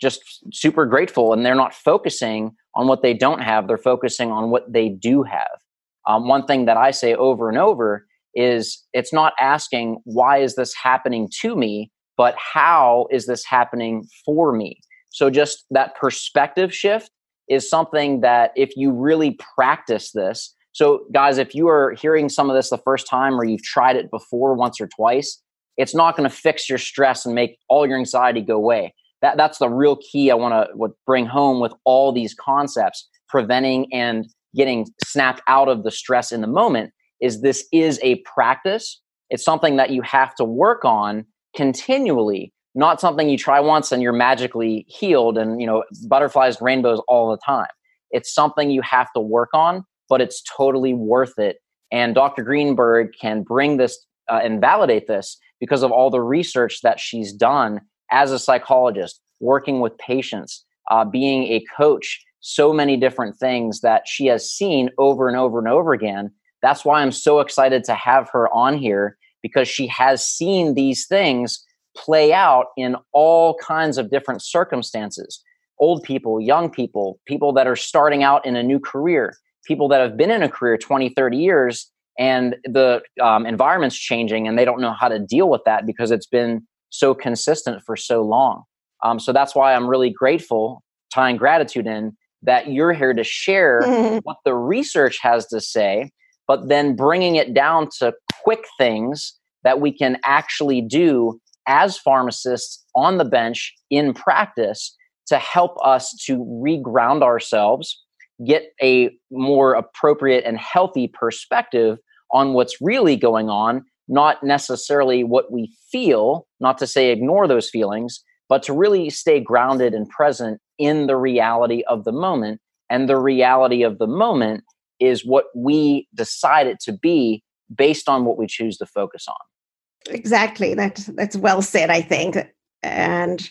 just 0.00 0.22
super 0.52 0.86
grateful 0.86 1.34
and 1.34 1.44
they're 1.44 1.54
not 1.54 1.74
focusing 1.74 2.54
on 2.74 2.86
what 2.86 3.02
they 3.02 3.12
don't 3.12 3.40
have, 3.40 3.68
they're 3.68 3.78
focusing 3.78 4.30
on 4.30 4.50
what 4.50 4.72
they 4.72 4.88
do 4.88 5.22
have. 5.22 5.58
Um, 6.06 6.28
one 6.28 6.46
thing 6.46 6.66
that 6.66 6.76
I 6.76 6.92
say 6.92 7.14
over 7.14 7.48
and 7.48 7.58
over 7.58 8.06
is 8.36 8.84
it's 8.92 9.12
not 9.12 9.32
asking, 9.40 9.98
why 10.04 10.38
is 10.38 10.54
this 10.54 10.74
happening 10.74 11.28
to 11.40 11.56
me, 11.56 11.90
but 12.16 12.36
how 12.36 13.06
is 13.10 13.26
this 13.26 13.44
happening 13.44 14.04
for 14.24 14.52
me? 14.52 14.78
So, 15.10 15.30
just 15.30 15.64
that 15.70 15.96
perspective 15.96 16.72
shift 16.72 17.10
is 17.48 17.68
something 17.68 18.20
that 18.20 18.52
if 18.54 18.76
you 18.76 18.92
really 18.92 19.38
practice 19.56 20.12
this, 20.12 20.54
so 20.72 21.06
guys, 21.12 21.38
if 21.38 21.54
you 21.54 21.68
are 21.68 21.92
hearing 21.92 22.28
some 22.28 22.50
of 22.50 22.56
this 22.56 22.68
the 22.68 22.78
first 22.78 23.08
time 23.08 23.40
or 23.40 23.44
you've 23.44 23.62
tried 23.62 23.96
it 23.96 24.10
before 24.10 24.54
once 24.54 24.78
or 24.78 24.88
twice, 24.94 25.40
it's 25.78 25.94
not 25.94 26.16
going 26.16 26.28
to 26.28 26.34
fix 26.34 26.68
your 26.68 26.78
stress 26.78 27.24
and 27.24 27.34
make 27.34 27.56
all 27.70 27.86
your 27.86 27.98
anxiety 27.98 28.42
go 28.42 28.56
away. 28.56 28.94
That, 29.22 29.38
that's 29.38 29.58
the 29.58 29.70
real 29.70 29.96
key 29.96 30.30
I 30.30 30.34
want 30.34 30.52
to 30.52 30.88
bring 31.06 31.24
home 31.24 31.60
with 31.60 31.72
all 31.84 32.12
these 32.12 32.34
concepts, 32.34 33.08
preventing 33.28 33.90
and 33.92 34.26
getting 34.54 34.86
snapped 35.06 35.40
out 35.48 35.68
of 35.68 35.82
the 35.82 35.90
stress 35.90 36.32
in 36.32 36.42
the 36.42 36.46
moment 36.46 36.92
is 37.20 37.40
this 37.40 37.66
is 37.72 37.98
a 38.02 38.16
practice. 38.22 39.00
It's 39.30 39.44
something 39.44 39.76
that 39.76 39.90
you 39.90 40.02
have 40.02 40.34
to 40.36 40.44
work 40.44 40.84
on 40.84 41.26
continually 41.56 42.52
not 42.76 43.00
something 43.00 43.30
you 43.30 43.38
try 43.38 43.58
once 43.58 43.90
and 43.90 44.02
you're 44.02 44.12
magically 44.12 44.84
healed 44.86 45.38
and 45.38 45.60
you 45.60 45.66
know 45.66 45.82
butterflies 46.08 46.60
rainbows 46.60 47.00
all 47.08 47.30
the 47.30 47.38
time 47.44 47.66
it's 48.10 48.32
something 48.32 48.70
you 48.70 48.82
have 48.82 49.08
to 49.14 49.20
work 49.20 49.48
on 49.54 49.84
but 50.08 50.20
it's 50.20 50.42
totally 50.56 50.94
worth 50.94 51.38
it 51.38 51.56
and 51.90 52.14
dr 52.14 52.40
greenberg 52.44 53.08
can 53.20 53.42
bring 53.42 53.78
this 53.78 54.06
uh, 54.28 54.40
and 54.44 54.60
validate 54.60 55.08
this 55.08 55.38
because 55.58 55.82
of 55.82 55.90
all 55.90 56.10
the 56.10 56.20
research 56.20 56.80
that 56.82 57.00
she's 57.00 57.32
done 57.32 57.80
as 58.12 58.30
a 58.30 58.38
psychologist 58.38 59.20
working 59.40 59.80
with 59.80 59.96
patients 59.98 60.64
uh, 60.90 61.04
being 61.04 61.44
a 61.44 61.64
coach 61.76 62.22
so 62.40 62.72
many 62.72 62.96
different 62.96 63.36
things 63.36 63.80
that 63.80 64.06
she 64.06 64.26
has 64.26 64.48
seen 64.48 64.90
over 64.98 65.26
and 65.26 65.36
over 65.36 65.58
and 65.58 65.66
over 65.66 65.92
again 65.92 66.30
that's 66.66 66.84
why 66.84 67.00
i'm 67.00 67.12
so 67.12 67.40
excited 67.40 67.84
to 67.84 67.94
have 67.94 68.28
her 68.30 68.52
on 68.52 68.76
here 68.76 69.16
because 69.42 69.68
she 69.68 69.86
has 69.86 70.26
seen 70.26 70.74
these 70.74 71.06
things 71.06 71.64
play 71.96 72.32
out 72.32 72.66
in 72.76 72.96
all 73.12 73.54
kinds 73.54 73.96
of 73.96 74.10
different 74.10 74.42
circumstances 74.42 75.42
old 75.78 76.02
people, 76.02 76.40
young 76.40 76.70
people, 76.70 77.20
people 77.26 77.52
that 77.52 77.66
are 77.66 77.76
starting 77.76 78.22
out 78.22 78.44
in 78.46 78.56
a 78.56 78.62
new 78.62 78.78
career, 78.78 79.34
people 79.66 79.88
that 79.88 80.00
have 80.00 80.16
been 80.16 80.30
in 80.30 80.42
a 80.42 80.48
career 80.48 80.76
20, 80.76 81.10
30 81.10 81.36
years, 81.36 81.90
and 82.18 82.56
the 82.64 83.02
um, 83.22 83.44
environment's 83.44 83.96
changing 83.96 84.48
and 84.48 84.58
they 84.58 84.64
don't 84.64 84.80
know 84.80 84.92
how 84.92 85.08
to 85.08 85.18
deal 85.18 85.50
with 85.50 85.62
that 85.64 85.84
because 85.84 86.10
it's 86.10 86.26
been 86.26 86.66
so 86.88 87.14
consistent 87.14 87.82
for 87.84 87.96
so 87.96 88.22
long. 88.22 88.62
Um, 89.02 89.20
so 89.20 89.32
that's 89.32 89.54
why 89.54 89.74
I'm 89.74 89.86
really 89.86 90.10
grateful, 90.10 90.82
tying 91.12 91.36
gratitude 91.36 91.86
in, 91.86 92.16
that 92.42 92.70
you're 92.70 92.94
here 92.94 93.12
to 93.12 93.24
share 93.24 94.20
what 94.22 94.38
the 94.44 94.54
research 94.54 95.18
has 95.20 95.46
to 95.48 95.60
say, 95.60 96.10
but 96.46 96.68
then 96.68 96.96
bringing 96.96 97.36
it 97.36 97.54
down 97.54 97.88
to 97.98 98.14
quick 98.42 98.64
things 98.78 99.34
that 99.64 99.80
we 99.80 99.92
can 99.92 100.16
actually 100.24 100.80
do 100.80 101.40
as 101.66 101.98
pharmacists 101.98 102.84
on 102.94 103.18
the 103.18 103.24
bench 103.24 103.74
in 103.90 104.14
practice 104.14 104.94
to 105.26 105.38
help 105.38 105.76
us 105.84 106.14
to 106.24 106.38
reground 106.64 107.22
ourselves, 107.22 108.00
get 108.46 108.72
a 108.80 109.10
more 109.30 109.74
appropriate 109.74 110.44
and 110.44 110.58
healthy 110.58 111.08
perspective 111.08 111.98
on 112.32 112.52
what's 112.52 112.76
really 112.80 113.16
going 113.16 113.48
on, 113.48 113.84
not 114.08 114.42
necessarily 114.44 115.24
what 115.24 115.50
we 115.50 115.74
feel, 115.90 116.46
not 116.60 116.78
to 116.78 116.86
say 116.86 117.10
ignore 117.10 117.48
those 117.48 117.68
feelings, 117.68 118.22
but 118.48 118.62
to 118.62 118.72
really 118.72 119.10
stay 119.10 119.40
grounded 119.40 119.94
and 119.94 120.08
present 120.08 120.60
in 120.78 121.08
the 121.08 121.16
reality 121.16 121.82
of 121.88 122.04
the 122.04 122.12
moment. 122.12 122.60
And 122.88 123.08
the 123.08 123.18
reality 123.18 123.82
of 123.82 123.98
the 123.98 124.06
moment 124.06 124.62
is 125.00 125.24
what 125.24 125.46
we 125.54 126.08
decide 126.14 126.66
it 126.66 126.80
to 126.80 126.92
be 126.92 127.42
based 127.74 128.08
on 128.08 128.24
what 128.24 128.38
we 128.38 128.46
choose 128.46 128.78
to 128.78 128.86
focus 128.86 129.26
on. 129.28 130.14
Exactly. 130.14 130.74
That 130.74 131.04
that's 131.14 131.36
well 131.36 131.62
said, 131.62 131.90
I 131.90 132.00
think. 132.00 132.36
And 132.82 133.48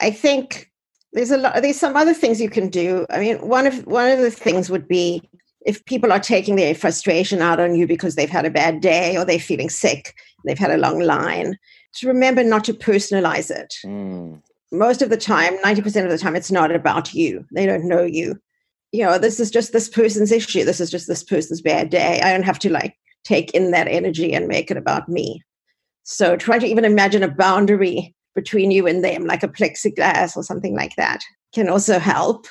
I 0.00 0.10
think 0.10 0.70
there's 1.12 1.30
a 1.30 1.38
lot 1.38 1.60
there's 1.62 1.80
some 1.80 1.96
other 1.96 2.14
things 2.14 2.40
you 2.40 2.50
can 2.50 2.68
do. 2.68 3.06
I 3.10 3.18
mean, 3.18 3.36
one 3.46 3.66
of 3.66 3.86
one 3.86 4.10
of 4.10 4.20
the 4.20 4.30
things 4.30 4.70
would 4.70 4.86
be 4.86 5.28
if 5.66 5.84
people 5.84 6.12
are 6.12 6.20
taking 6.20 6.56
their 6.56 6.74
frustration 6.74 7.42
out 7.42 7.60
on 7.60 7.74
you 7.74 7.86
because 7.86 8.14
they've 8.14 8.30
had 8.30 8.46
a 8.46 8.50
bad 8.50 8.80
day 8.80 9.16
or 9.16 9.24
they're 9.24 9.38
feeling 9.38 9.68
sick, 9.68 10.14
they've 10.44 10.58
had 10.58 10.70
a 10.70 10.78
long 10.78 11.00
line, 11.00 11.56
to 11.94 12.06
remember 12.06 12.42
not 12.42 12.64
to 12.64 12.72
personalize 12.72 13.50
it. 13.50 13.74
Mm. 13.84 14.40
Most 14.72 15.02
of 15.02 15.10
the 15.10 15.16
time, 15.16 15.58
90% 15.58 16.04
of 16.04 16.10
the 16.10 16.18
time, 16.18 16.36
it's 16.36 16.52
not 16.52 16.72
about 16.72 17.12
you. 17.12 17.44
They 17.52 17.66
don't 17.66 17.88
know 17.88 18.02
you. 18.02 18.40
You 18.92 19.04
know, 19.04 19.18
this 19.18 19.38
is 19.38 19.50
just 19.50 19.72
this 19.72 19.88
person's 19.88 20.32
issue. 20.32 20.64
This 20.64 20.80
is 20.80 20.90
just 20.90 21.06
this 21.06 21.22
person's 21.22 21.60
bad 21.60 21.90
day. 21.90 22.20
I 22.22 22.32
don't 22.32 22.42
have 22.42 22.58
to 22.60 22.70
like 22.70 22.94
take 23.24 23.52
in 23.52 23.70
that 23.70 23.88
energy 23.88 24.32
and 24.32 24.48
make 24.48 24.70
it 24.70 24.76
about 24.76 25.08
me. 25.08 25.42
So 26.02 26.36
try 26.36 26.58
to 26.58 26.66
even 26.66 26.84
imagine 26.84 27.22
a 27.22 27.28
boundary 27.28 28.14
between 28.34 28.70
you 28.70 28.86
and 28.86 29.04
them, 29.04 29.26
like 29.26 29.42
a 29.42 29.48
plexiglass 29.48 30.36
or 30.36 30.42
something 30.42 30.74
like 30.74 30.96
that, 30.96 31.20
can 31.54 31.68
also 31.68 31.98
help. 31.98 32.46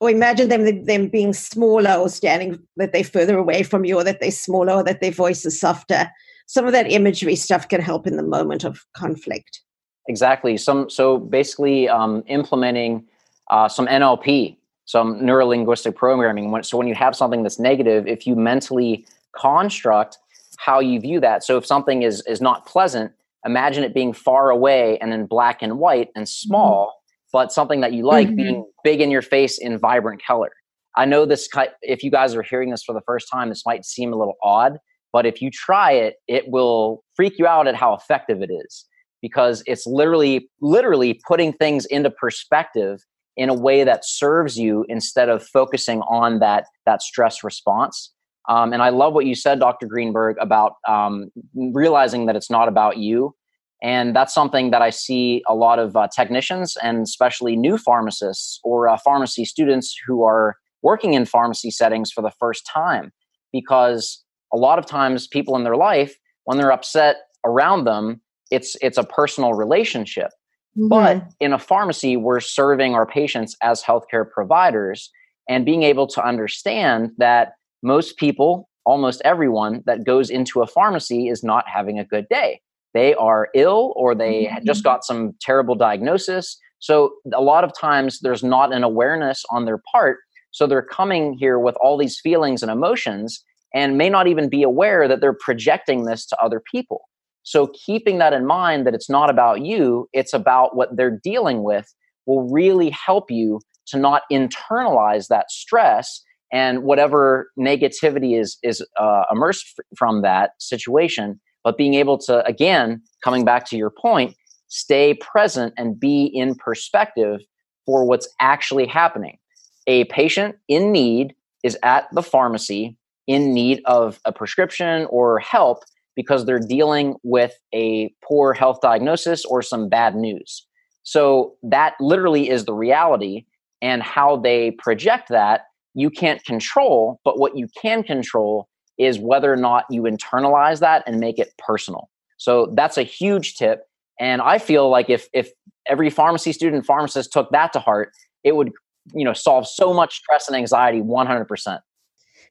Or 0.00 0.10
imagine 0.10 0.48
them 0.48 0.84
them 0.84 1.08
being 1.08 1.32
smaller 1.32 1.94
or 1.94 2.08
standing 2.08 2.60
that 2.76 2.92
they're 2.92 3.02
further 3.02 3.36
away 3.36 3.64
from 3.64 3.84
you, 3.84 3.96
or 3.96 4.04
that 4.04 4.20
they're 4.20 4.30
smaller, 4.30 4.74
or 4.74 4.84
that 4.84 5.00
their 5.00 5.10
voice 5.10 5.44
is 5.44 5.58
softer. 5.58 6.08
Some 6.46 6.66
of 6.66 6.72
that 6.72 6.90
imagery 6.90 7.34
stuff 7.34 7.68
can 7.68 7.80
help 7.80 8.06
in 8.06 8.16
the 8.16 8.22
moment 8.22 8.62
of 8.62 8.86
conflict. 8.96 9.60
Exactly. 10.08 10.56
Some 10.56 10.88
so 10.88 11.18
basically 11.18 11.88
um, 11.88 12.22
implementing 12.28 13.06
uh, 13.50 13.68
some 13.68 13.88
NLP, 13.88 14.56
some 14.88 15.22
neuro 15.22 15.44
linguistic 15.44 15.94
programming. 15.94 16.62
So 16.62 16.78
when 16.78 16.88
you 16.88 16.94
have 16.94 17.14
something 17.14 17.42
that's 17.42 17.58
negative, 17.58 18.06
if 18.06 18.26
you 18.26 18.34
mentally 18.34 19.06
construct 19.36 20.16
how 20.56 20.80
you 20.80 20.98
view 20.98 21.20
that. 21.20 21.44
So 21.44 21.58
if 21.58 21.66
something 21.66 22.02
is 22.02 22.22
is 22.26 22.40
not 22.40 22.66
pleasant, 22.66 23.12
imagine 23.44 23.84
it 23.84 23.92
being 23.92 24.14
far 24.14 24.48
away 24.48 24.98
and 24.98 25.12
in 25.12 25.26
black 25.26 25.62
and 25.62 25.78
white 25.78 26.08
and 26.16 26.26
small, 26.26 26.86
mm-hmm. 26.86 27.28
but 27.32 27.52
something 27.52 27.82
that 27.82 27.92
you 27.92 28.06
like 28.06 28.28
mm-hmm. 28.28 28.36
being 28.36 28.66
big 28.82 29.02
in 29.02 29.10
your 29.10 29.20
face 29.22 29.58
in 29.58 29.78
vibrant 29.78 30.22
color. 30.24 30.50
I 30.96 31.04
know 31.04 31.26
this 31.26 31.48
if 31.82 32.02
you 32.02 32.10
guys 32.10 32.34
are 32.34 32.42
hearing 32.42 32.70
this 32.70 32.82
for 32.82 32.94
the 32.94 33.02
first 33.02 33.28
time, 33.30 33.50
this 33.50 33.64
might 33.66 33.84
seem 33.84 34.14
a 34.14 34.16
little 34.16 34.38
odd, 34.42 34.78
but 35.12 35.26
if 35.26 35.42
you 35.42 35.50
try 35.50 35.92
it, 35.92 36.14
it 36.28 36.48
will 36.48 37.04
freak 37.14 37.38
you 37.38 37.46
out 37.46 37.68
at 37.68 37.76
how 37.76 37.92
effective 37.92 38.40
it 38.40 38.50
is 38.50 38.86
because 39.20 39.62
it's 39.66 39.86
literally 39.86 40.48
literally 40.62 41.20
putting 41.28 41.52
things 41.52 41.84
into 41.84 42.10
perspective 42.10 43.04
in 43.38 43.48
a 43.48 43.54
way 43.54 43.84
that 43.84 44.04
serves 44.04 44.58
you 44.58 44.84
instead 44.90 45.30
of 45.30 45.42
focusing 45.42 46.00
on 46.02 46.40
that 46.40 46.66
that 46.84 47.00
stress 47.00 47.42
response 47.42 48.12
um, 48.48 48.72
and 48.72 48.82
I 48.82 48.88
love 48.88 49.12
what 49.12 49.26
you 49.26 49.34
said, 49.34 49.60
Dr. 49.60 49.86
Greenberg, 49.86 50.36
about 50.40 50.76
um, 50.88 51.30
realizing 51.54 52.26
that 52.26 52.34
it's 52.34 52.50
not 52.50 52.66
about 52.66 52.96
you. 52.96 53.34
And 53.82 54.16
that's 54.16 54.34
something 54.34 54.70
that 54.70 54.82
I 54.82 54.90
see 54.90 55.42
a 55.46 55.54
lot 55.54 55.78
of 55.78 55.94
uh, 55.94 56.08
technicians 56.08 56.76
and 56.82 57.02
especially 57.02 57.54
new 57.54 57.78
pharmacists 57.78 58.58
or 58.64 58.88
uh, 58.88 58.96
pharmacy 58.96 59.44
students 59.44 59.94
who 60.06 60.24
are 60.24 60.56
working 60.82 61.12
in 61.14 61.26
pharmacy 61.26 61.70
settings 61.70 62.10
for 62.10 62.22
the 62.22 62.32
first 62.40 62.66
time. 62.66 63.12
Because 63.52 64.24
a 64.52 64.56
lot 64.56 64.78
of 64.78 64.86
times 64.86 65.28
people 65.28 65.54
in 65.54 65.62
their 65.62 65.76
life, 65.76 66.16
when 66.44 66.58
they're 66.58 66.72
upset 66.72 67.16
around 67.44 67.84
them, 67.84 68.20
it's 68.50 68.76
it's 68.80 68.98
a 68.98 69.04
personal 69.04 69.52
relationship. 69.52 70.30
Mm-hmm. 70.76 70.88
But 70.88 71.24
in 71.40 71.52
a 71.52 71.58
pharmacy, 71.58 72.16
we're 72.16 72.40
serving 72.40 72.94
our 72.94 73.06
patients 73.06 73.56
as 73.62 73.82
healthcare 73.82 74.28
providers 74.28 75.10
and 75.48 75.64
being 75.64 75.82
able 75.82 76.06
to 76.08 76.24
understand 76.24 77.10
that 77.18 77.52
most 77.82 78.16
people, 78.16 78.68
almost 78.84 79.22
everyone 79.24 79.82
that 79.86 80.04
goes 80.04 80.30
into 80.30 80.60
a 80.60 80.66
pharmacy 80.66 81.28
is 81.28 81.42
not 81.42 81.64
having 81.66 81.98
a 81.98 82.04
good 82.04 82.26
day. 82.28 82.60
They 82.94 83.14
are 83.14 83.48
ill 83.54 83.92
or 83.96 84.14
they 84.14 84.44
mm-hmm. 84.44 84.66
just 84.66 84.84
got 84.84 85.04
some 85.04 85.34
terrible 85.40 85.74
diagnosis. 85.74 86.58
So 86.80 87.14
a 87.34 87.40
lot 87.40 87.64
of 87.64 87.72
times 87.78 88.20
there's 88.20 88.44
not 88.44 88.72
an 88.72 88.84
awareness 88.84 89.44
on 89.50 89.64
their 89.64 89.80
part. 89.92 90.18
So 90.50 90.66
they're 90.66 90.82
coming 90.82 91.36
here 91.38 91.58
with 91.58 91.76
all 91.76 91.98
these 91.98 92.20
feelings 92.20 92.62
and 92.62 92.70
emotions 92.70 93.42
and 93.74 93.98
may 93.98 94.08
not 94.08 94.26
even 94.26 94.48
be 94.48 94.62
aware 94.62 95.06
that 95.08 95.20
they're 95.20 95.36
projecting 95.38 96.04
this 96.04 96.26
to 96.26 96.36
other 96.42 96.62
people. 96.72 97.07
So 97.48 97.68
keeping 97.86 98.18
that 98.18 98.32
in 98.32 98.46
mind 98.46 98.86
that 98.86 98.94
it's 98.94 99.08
not 99.08 99.30
about 99.30 99.62
you, 99.64 100.08
it's 100.12 100.34
about 100.34 100.76
what 100.76 100.96
they're 100.96 101.18
dealing 101.22 101.62
with 101.62 101.92
will 102.26 102.48
really 102.50 102.90
help 102.90 103.30
you 103.30 103.60
to 103.86 103.98
not 103.98 104.22
internalize 104.30 105.28
that 105.28 105.50
stress 105.50 106.22
and 106.52 106.82
whatever 106.82 107.50
negativity 107.58 108.38
is 108.38 108.58
is 108.62 108.86
uh, 108.98 109.22
immersed 109.32 109.66
f- 109.78 109.84
from 109.96 110.22
that 110.22 110.50
situation 110.58 111.40
but 111.64 111.76
being 111.76 111.94
able 111.94 112.16
to 112.16 112.44
again 112.46 113.02
coming 113.22 113.44
back 113.44 113.66
to 113.66 113.76
your 113.76 113.90
point 113.90 114.34
stay 114.68 115.14
present 115.14 115.72
and 115.76 115.98
be 115.98 116.24
in 116.26 116.54
perspective 116.54 117.40
for 117.86 118.04
what's 118.04 118.28
actually 118.40 118.86
happening. 118.86 119.38
A 119.86 120.04
patient 120.04 120.56
in 120.68 120.92
need 120.92 121.34
is 121.64 121.76
at 121.82 122.06
the 122.12 122.22
pharmacy 122.22 122.96
in 123.26 123.52
need 123.52 123.80
of 123.86 124.20
a 124.24 124.32
prescription 124.32 125.06
or 125.10 125.38
help 125.38 125.78
because 126.18 126.44
they're 126.44 126.58
dealing 126.58 127.14
with 127.22 127.54
a 127.72 128.12
poor 128.24 128.52
health 128.52 128.80
diagnosis 128.82 129.44
or 129.44 129.62
some 129.62 129.88
bad 129.88 130.16
news 130.16 130.66
so 131.08 131.54
that 131.62 131.94
literally 132.00 132.50
is 132.50 132.66
the 132.66 132.74
reality 132.74 133.46
and 133.80 134.02
how 134.02 134.36
they 134.36 134.72
project 134.72 135.30
that 135.30 135.62
you 135.94 136.10
can't 136.10 136.44
control, 136.44 137.18
but 137.24 137.38
what 137.38 137.56
you 137.56 137.66
can 137.80 138.02
control 138.02 138.68
is 138.98 139.18
whether 139.18 139.50
or 139.50 139.56
not 139.56 139.86
you 139.88 140.02
internalize 140.02 140.80
that 140.80 141.02
and 141.06 141.18
make 141.18 141.38
it 141.38 141.54
personal. 141.56 142.10
So 142.36 142.74
that's 142.76 142.98
a 142.98 143.04
huge 143.04 143.54
tip. 143.54 143.84
And 144.20 144.42
I 144.42 144.58
feel 144.58 144.90
like 144.90 145.08
if 145.08 145.28
if 145.32 145.50
every 145.86 146.10
pharmacy 146.10 146.52
student 146.52 146.84
pharmacist 146.84 147.32
took 147.32 147.50
that 147.52 147.72
to 147.72 147.80
heart, 147.80 148.12
it 148.44 148.54
would 148.54 148.70
you 149.14 149.24
know 149.24 149.32
solve 149.32 149.66
so 149.66 149.94
much 149.94 150.16
stress 150.16 150.46
and 150.46 150.58
anxiety 150.58 151.00
100%. 151.00 151.80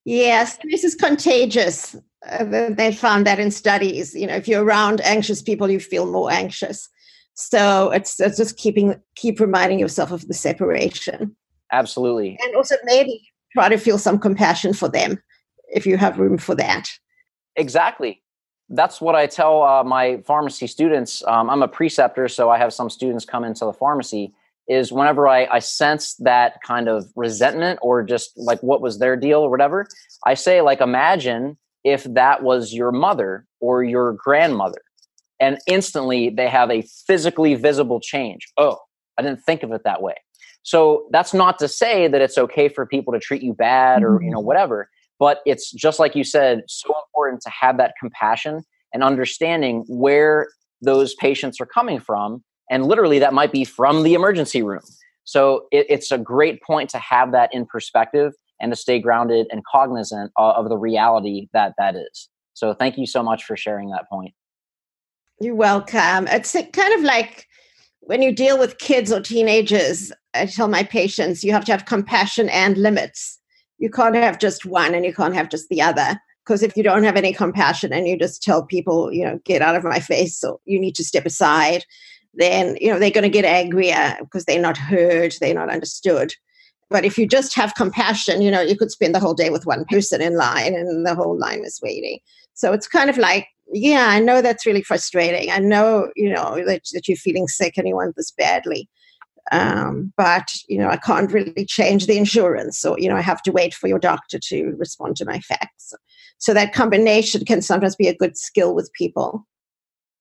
Yes, 0.03 0.57
this 0.63 0.83
is 0.83 0.95
contagious. 0.95 1.95
Uh, 2.25 2.69
they 2.69 2.93
found 2.93 3.27
that 3.27 3.39
in 3.39 3.51
studies. 3.51 4.15
You 4.15 4.27
know, 4.27 4.35
if 4.35 4.47
you're 4.47 4.63
around 4.63 5.01
anxious 5.01 5.41
people, 5.41 5.69
you 5.69 5.79
feel 5.79 6.05
more 6.05 6.31
anxious. 6.31 6.89
So 7.35 7.91
it's, 7.91 8.19
it's 8.19 8.37
just 8.37 8.57
keeping 8.57 8.99
keep 9.15 9.39
reminding 9.39 9.79
yourself 9.79 10.11
of 10.11 10.27
the 10.27 10.33
separation. 10.33 11.35
Absolutely. 11.71 12.37
And 12.43 12.55
also 12.55 12.75
maybe 12.83 13.21
try 13.53 13.69
to 13.69 13.77
feel 13.77 13.97
some 13.97 14.17
compassion 14.17 14.73
for 14.73 14.89
them 14.89 15.21
if 15.69 15.85
you 15.85 15.97
have 15.97 16.17
room 16.17 16.37
for 16.37 16.55
that. 16.55 16.89
Exactly. 17.55 18.23
That's 18.69 18.99
what 18.99 19.15
I 19.15 19.27
tell 19.27 19.63
uh, 19.63 19.83
my 19.83 20.21
pharmacy 20.25 20.67
students. 20.67 21.23
Um, 21.27 21.49
I'm 21.49 21.61
a 21.61 21.67
preceptor, 21.67 22.27
so 22.27 22.49
I 22.49 22.57
have 22.57 22.73
some 22.73 22.89
students 22.89 23.25
come 23.25 23.43
into 23.43 23.65
the 23.65 23.73
pharmacy. 23.73 24.33
Is 24.67 24.91
whenever 24.91 25.29
I, 25.29 25.45
I 25.45 25.59
sense 25.59 26.15
that 26.15 26.61
kind 26.61 26.89
of 26.89 27.05
resentment 27.15 27.79
or 27.81 28.03
just 28.03 28.31
like 28.35 28.61
what 28.61 28.81
was 28.81 28.99
their 28.99 29.15
deal 29.15 29.39
or 29.39 29.49
whatever, 29.49 29.87
I 30.25 30.33
say, 30.33 30.59
like, 30.59 30.81
imagine 30.81 31.57
if 31.83 32.03
that 32.05 32.43
was 32.43 32.73
your 32.73 32.91
mother 32.91 33.45
or 33.59 33.83
your 33.83 34.13
grandmother. 34.13 34.81
And 35.39 35.59
instantly 35.67 36.29
they 36.29 36.49
have 36.49 36.71
a 36.71 36.83
physically 37.05 37.55
visible 37.55 37.99
change. 37.99 38.47
Oh, 38.57 38.79
I 39.17 39.21
didn't 39.21 39.43
think 39.43 39.63
of 39.63 39.71
it 39.71 39.83
that 39.83 40.01
way. 40.01 40.15
So 40.63 41.07
that's 41.11 41.33
not 41.33 41.59
to 41.59 41.67
say 41.67 42.07
that 42.07 42.21
it's 42.21 42.37
okay 42.37 42.67
for 42.67 42.85
people 42.85 43.13
to 43.13 43.19
treat 43.19 43.41
you 43.41 43.53
bad 43.53 44.03
or, 44.03 44.21
you 44.21 44.29
know, 44.29 44.39
mm-hmm. 44.39 44.47
whatever 44.47 44.89
but 45.19 45.39
it's 45.45 45.71
just 45.71 45.99
like 45.99 46.15
you 46.15 46.23
said 46.23 46.61
so 46.67 46.93
important 47.07 47.41
to 47.41 47.49
have 47.49 47.77
that 47.77 47.93
compassion 47.99 48.63
and 48.93 49.03
understanding 49.03 49.83
where 49.87 50.47
those 50.81 51.15
patients 51.15 51.59
are 51.59 51.65
coming 51.65 51.99
from 51.99 52.43
and 52.69 52.85
literally 52.85 53.19
that 53.19 53.33
might 53.33 53.51
be 53.51 53.63
from 53.63 54.03
the 54.03 54.13
emergency 54.13 54.61
room 54.61 54.81
so 55.23 55.65
it, 55.71 55.85
it's 55.89 56.11
a 56.11 56.17
great 56.17 56.61
point 56.61 56.89
to 56.89 56.99
have 56.99 57.31
that 57.31 57.53
in 57.53 57.65
perspective 57.65 58.33
and 58.59 58.71
to 58.71 58.75
stay 58.75 58.99
grounded 58.99 59.47
and 59.51 59.63
cognizant 59.65 60.31
of, 60.35 60.69
the 60.69 60.77
reality 60.77 61.47
that 61.53 61.73
that 61.77 61.95
is. 61.95 62.29
So 62.53 62.73
thank 62.73 62.97
you 62.97 63.05
so 63.05 63.23
much 63.23 63.43
for 63.43 63.55
sharing 63.55 63.89
that 63.91 64.09
point. 64.09 64.33
You're 65.39 65.55
welcome. 65.55 66.27
It's 66.27 66.55
kind 66.73 66.93
of 66.93 67.01
like 67.01 67.45
when 68.01 68.21
you 68.21 68.31
deal 68.31 68.57
with 68.57 68.79
kids 68.79 69.11
or 69.11 69.19
teenagers 69.21 70.11
i 70.33 70.45
tell 70.45 70.67
my 70.67 70.83
patients 70.83 71.43
you 71.43 71.51
have 71.51 71.65
to 71.65 71.71
have 71.71 71.85
compassion 71.85 72.49
and 72.49 72.77
limits. 72.77 73.39
You 73.79 73.89
can't 73.89 74.15
have 74.15 74.39
just 74.39 74.65
one 74.65 74.95
and 74.95 75.05
you 75.05 75.13
can't 75.13 75.35
have 75.35 75.49
just 75.49 75.69
the 75.69 75.81
other 75.81 76.19
because 76.45 76.63
if 76.63 76.75
you 76.77 76.83
don't 76.83 77.03
have 77.03 77.17
any 77.17 77.33
compassion 77.33 77.91
and 77.91 78.07
you 78.07 78.17
just 78.17 78.41
tell 78.41 78.63
people 78.63 79.11
you 79.11 79.23
know 79.23 79.39
get 79.45 79.61
out 79.61 79.75
of 79.75 79.83
my 79.83 79.99
face 79.99 80.43
or 80.43 80.59
you 80.65 80.79
need 80.79 80.95
to 80.95 81.03
step 81.03 81.25
aside 81.25 81.85
then 82.33 82.77
you 82.79 82.91
know 82.91 82.97
they're 82.97 83.11
going 83.11 83.23
to 83.23 83.29
get 83.29 83.45
angrier 83.45 84.17
because 84.21 84.45
they're 84.45 84.61
not 84.61 84.77
heard 84.77 85.35
they're 85.41 85.53
not 85.53 85.69
understood 85.69 86.33
but 86.89 87.05
if 87.05 87.17
you 87.17 87.27
just 87.27 87.55
have 87.55 87.75
compassion 87.75 88.41
you 88.41 88.51
know 88.51 88.61
you 88.61 88.77
could 88.77 88.91
spend 88.91 89.13
the 89.13 89.19
whole 89.19 89.33
day 89.33 89.49
with 89.49 89.65
one 89.65 89.85
person 89.85 90.21
in 90.21 90.35
line 90.35 90.73
and 90.73 91.05
the 91.05 91.15
whole 91.15 91.37
line 91.37 91.63
is 91.63 91.79
waiting 91.83 92.19
so 92.53 92.73
it's 92.73 92.87
kind 92.87 93.09
of 93.09 93.17
like 93.17 93.47
yeah 93.73 94.07
i 94.09 94.19
know 94.19 94.41
that's 94.41 94.65
really 94.65 94.83
frustrating 94.83 95.51
i 95.51 95.59
know 95.59 96.09
you 96.15 96.29
know 96.29 96.63
that, 96.65 96.81
that 96.93 97.07
you're 97.07 97.17
feeling 97.17 97.47
sick 97.47 97.77
and 97.77 97.87
you 97.87 97.95
want 97.95 98.15
this 98.15 98.31
badly 98.31 98.89
um, 99.51 100.11
but 100.17 100.51
you 100.67 100.77
know, 100.77 100.89
I 100.89 100.97
can't 100.97 101.31
really 101.31 101.65
change 101.65 102.05
the 102.05 102.17
insurance, 102.17 102.77
so 102.77 102.97
you 102.97 103.09
know, 103.09 103.15
I 103.15 103.21
have 103.21 103.41
to 103.43 103.51
wait 103.51 103.73
for 103.73 103.87
your 103.87 103.99
doctor 103.99 104.39
to 104.39 104.75
respond 104.77 105.15
to 105.17 105.25
my 105.25 105.39
fax. 105.39 105.93
So 106.37 106.53
that 106.53 106.73
combination 106.73 107.45
can 107.45 107.61
sometimes 107.61 107.95
be 107.95 108.07
a 108.07 108.15
good 108.15 108.37
skill 108.37 108.75
with 108.75 108.91
people. 108.93 109.47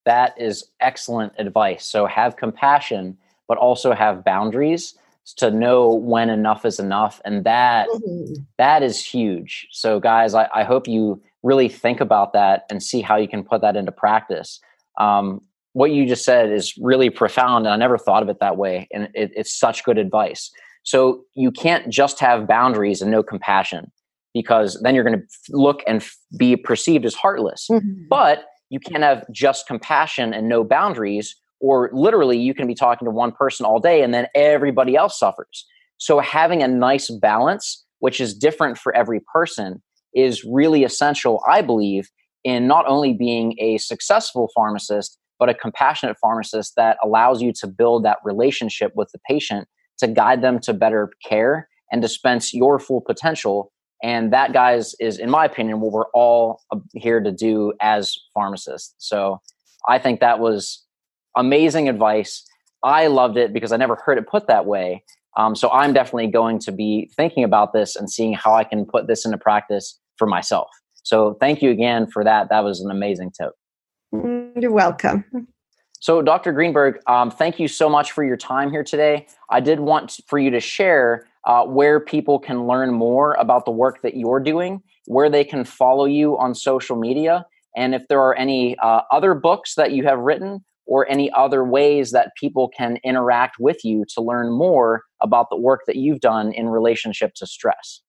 That 0.05 0.41
is 0.41 0.71
excellent 0.81 1.33
advice. 1.39 1.85
So 1.85 2.07
have 2.07 2.37
compassion, 2.37 3.19
but 3.49 3.59
also 3.59 3.93
have 3.93 4.25
boundaries 4.25 4.95
to 5.35 5.51
know 5.51 5.93
when 5.93 6.31
enough 6.31 6.65
is 6.65 6.79
enough, 6.79 7.21
and 7.25 7.45
that, 7.45 7.89
mm-hmm. 7.89 8.35
that 8.59 8.83
is 8.83 9.05
huge. 9.05 9.67
So, 9.71 10.01
guys, 10.01 10.35
I, 10.35 10.49
I 10.55 10.65
hope 10.65 10.89
you 10.89 11.23
really 11.43 11.69
think 11.69 12.01
about 12.01 12.33
that 12.33 12.65
and 12.71 12.83
see 12.83 13.01
how 13.01 13.17
you 13.17 13.29
can 13.29 13.45
put 13.45 13.61
that 13.61 13.77
into 13.77 13.93
practice. 13.93 14.61
Um, 14.99 15.41
what 15.77 15.91
you 15.91 16.07
just 16.07 16.25
said 16.25 16.51
is 16.51 16.73
really 16.79 17.11
profound 17.11 17.67
and 17.67 17.75
i 17.75 17.77
never 17.77 17.99
thought 17.99 18.23
of 18.23 18.31
it 18.31 18.41
that 18.41 18.57
way 18.57 18.89
and 18.95 19.09
it, 19.13 19.31
it's 19.37 19.53
such 19.53 19.85
good 19.85 19.99
advice 19.99 20.51
so 20.85 21.23
you 21.35 21.51
can't 21.51 21.91
just 21.91 22.19
have 22.19 22.47
boundaries 22.49 23.03
and 23.03 23.11
no 23.11 23.23
compassion 23.23 23.93
because 24.33 24.81
then 24.83 24.95
you're 24.95 25.05
going 25.05 25.21
to 25.21 25.27
look 25.51 25.83
and 25.87 26.01
f- 26.01 26.17
be 26.39 26.57
perceived 26.57 27.05
as 27.05 27.15
heartless 27.15 27.69
mm-hmm. 27.71 28.05
but 28.09 28.47
you 28.71 28.81
can't 28.81 29.03
have 29.03 29.23
just 29.31 29.67
compassion 29.67 30.33
and 30.33 30.49
no 30.49 30.65
boundaries 30.65 31.37
or 31.61 31.91
literally 31.93 32.39
you 32.39 32.55
can 32.55 32.67
be 32.67 32.75
talking 32.75 33.07
to 33.07 33.11
one 33.11 33.33
person 33.33 33.67
all 33.67 33.81
day 33.81 34.03
and 34.03 34.13
then 34.13 34.27
everybody 34.35 34.97
else 34.97 35.19
suffers 35.19 35.67
so 35.99 36.19
having 36.19 36.63
a 36.63 36.69
nice 36.69 37.11
balance 37.11 37.85
which 38.01 38.21
is 38.21 38.35
different 38.35 38.77
for 38.77 38.95
every 38.95 39.21
person 39.33 39.83
is 40.15 40.45
really 40.45 40.85
essential 40.85 41.43
i 41.49 41.61
believe 41.61 42.09
in 42.45 42.67
not 42.67 42.87
only 42.87 43.13
being 43.13 43.55
a 43.59 43.79
successful 43.79 44.49
pharmacist 44.55 45.19
but 45.39 45.49
a 45.49 45.55
compassionate 45.55 46.17
pharmacist 46.21 46.75
that 46.77 46.97
allows 47.05 47.43
you 47.43 47.53
to 47.53 47.67
build 47.67 48.05
that 48.05 48.19
relationship 48.25 48.93
with 48.95 49.11
the 49.13 49.19
patient 49.29 49.69
to 49.99 50.07
guide 50.07 50.43
them 50.43 50.59
to 50.61 50.73
better 50.73 51.11
care 51.27 51.69
and 51.91 52.03
dispense 52.03 52.53
your 52.53 52.79
full 52.79 53.01
potential. 53.01 53.73
And 54.03 54.33
that, 54.33 54.53
guys, 54.53 54.95
is, 55.01 55.19
in 55.19 55.31
my 55.31 55.45
opinion, 55.45 55.81
what 55.81 55.93
we're 55.93 56.11
all 56.13 56.61
uh, 56.71 56.79
here 56.95 57.21
to 57.21 57.33
do 57.33 57.73
as 57.81 58.15
pharmacists. 58.35 58.95
So 58.99 59.41
I 59.89 59.99
think 59.99 60.21
that 60.21 60.39
was 60.39 60.85
amazing 61.37 61.89
advice. 61.89 62.45
I 62.83 63.07
loved 63.07 63.37
it 63.37 63.53
because 63.53 63.73
I 63.73 63.77
never 63.77 63.97
heard 63.97 64.19
it 64.19 64.27
put 64.29 64.47
that 64.47 64.67
way. 64.67 65.03
Um, 65.37 65.55
so 65.55 65.71
I'm 65.71 65.93
definitely 65.93 66.29
going 66.29 66.59
to 66.61 66.73
be 66.73 67.11
thinking 67.17 67.45
about 67.45 67.73
this 67.73 67.95
and 67.95 68.11
seeing 68.11 68.33
how 68.33 68.55
I 68.55 68.65
can 68.65 68.87
put 68.87 69.07
this 69.07 69.25
into 69.25 69.39
practice 69.39 69.99
for 70.17 70.27
myself. 70.27 70.69
So 71.03 71.37
thank 71.41 71.63
you 71.63 71.71
again 71.71 72.07
for 72.07 72.25
that. 72.25 72.49
That 72.49 72.65
was 72.65 72.81
an 72.81 72.91
amazing 72.91 73.33
tip. 73.33 73.53
You're 74.13 74.73
welcome. 74.73 75.25
So, 76.01 76.23
Dr. 76.23 76.53
Greenberg, 76.53 76.99
um, 77.07 77.31
thank 77.31 77.59
you 77.59 77.69
so 77.69 77.89
much 77.89 78.13
for 78.13 78.23
your 78.23 78.37
time 78.37 78.71
here 78.71 78.85
today. 78.85 79.27
I 79.51 79.61
did 79.61 79.81
want 79.81 80.21
for 80.27 80.39
you 80.39 80.51
to 80.51 80.61
share 80.61 81.27
uh, 81.47 81.65
where 81.65 82.01
people 82.01 82.39
can 82.39 82.67
learn 82.67 82.93
more 82.93 83.35
about 83.35 83.65
the 83.65 83.71
work 83.71 84.03
that 84.03 84.17
you're 84.17 84.41
doing, 84.41 84.83
where 85.07 85.31
they 85.31 85.45
can 85.45 85.65
follow 85.65 86.05
you 86.05 86.39
on 86.39 86.55
social 86.55 86.97
media, 86.97 87.47
and 87.77 87.95
if 87.95 88.07
there 88.09 88.21
are 88.21 88.35
any 88.35 88.77
uh, 88.79 89.03
other 89.11 89.35
books 89.35 89.75
that 89.75 89.93
you 89.93 90.05
have 90.05 90.19
written 90.19 90.65
or 90.87 91.09
any 91.11 91.31
other 91.33 91.65
ways 91.65 92.13
that 92.13 92.33
people 92.39 92.69
can 92.69 92.99
interact 93.05 93.57
with 93.59 93.85
you 93.85 94.05
to 94.15 94.21
learn 94.21 94.51
more 94.53 95.03
about 95.23 95.51
the 95.51 95.57
work 95.57 95.81
that 95.87 95.97
you've 95.97 96.21
done 96.21 96.53
in 96.53 96.69
relationship 96.69 97.35
to 97.35 97.47
stress. 97.47 98.01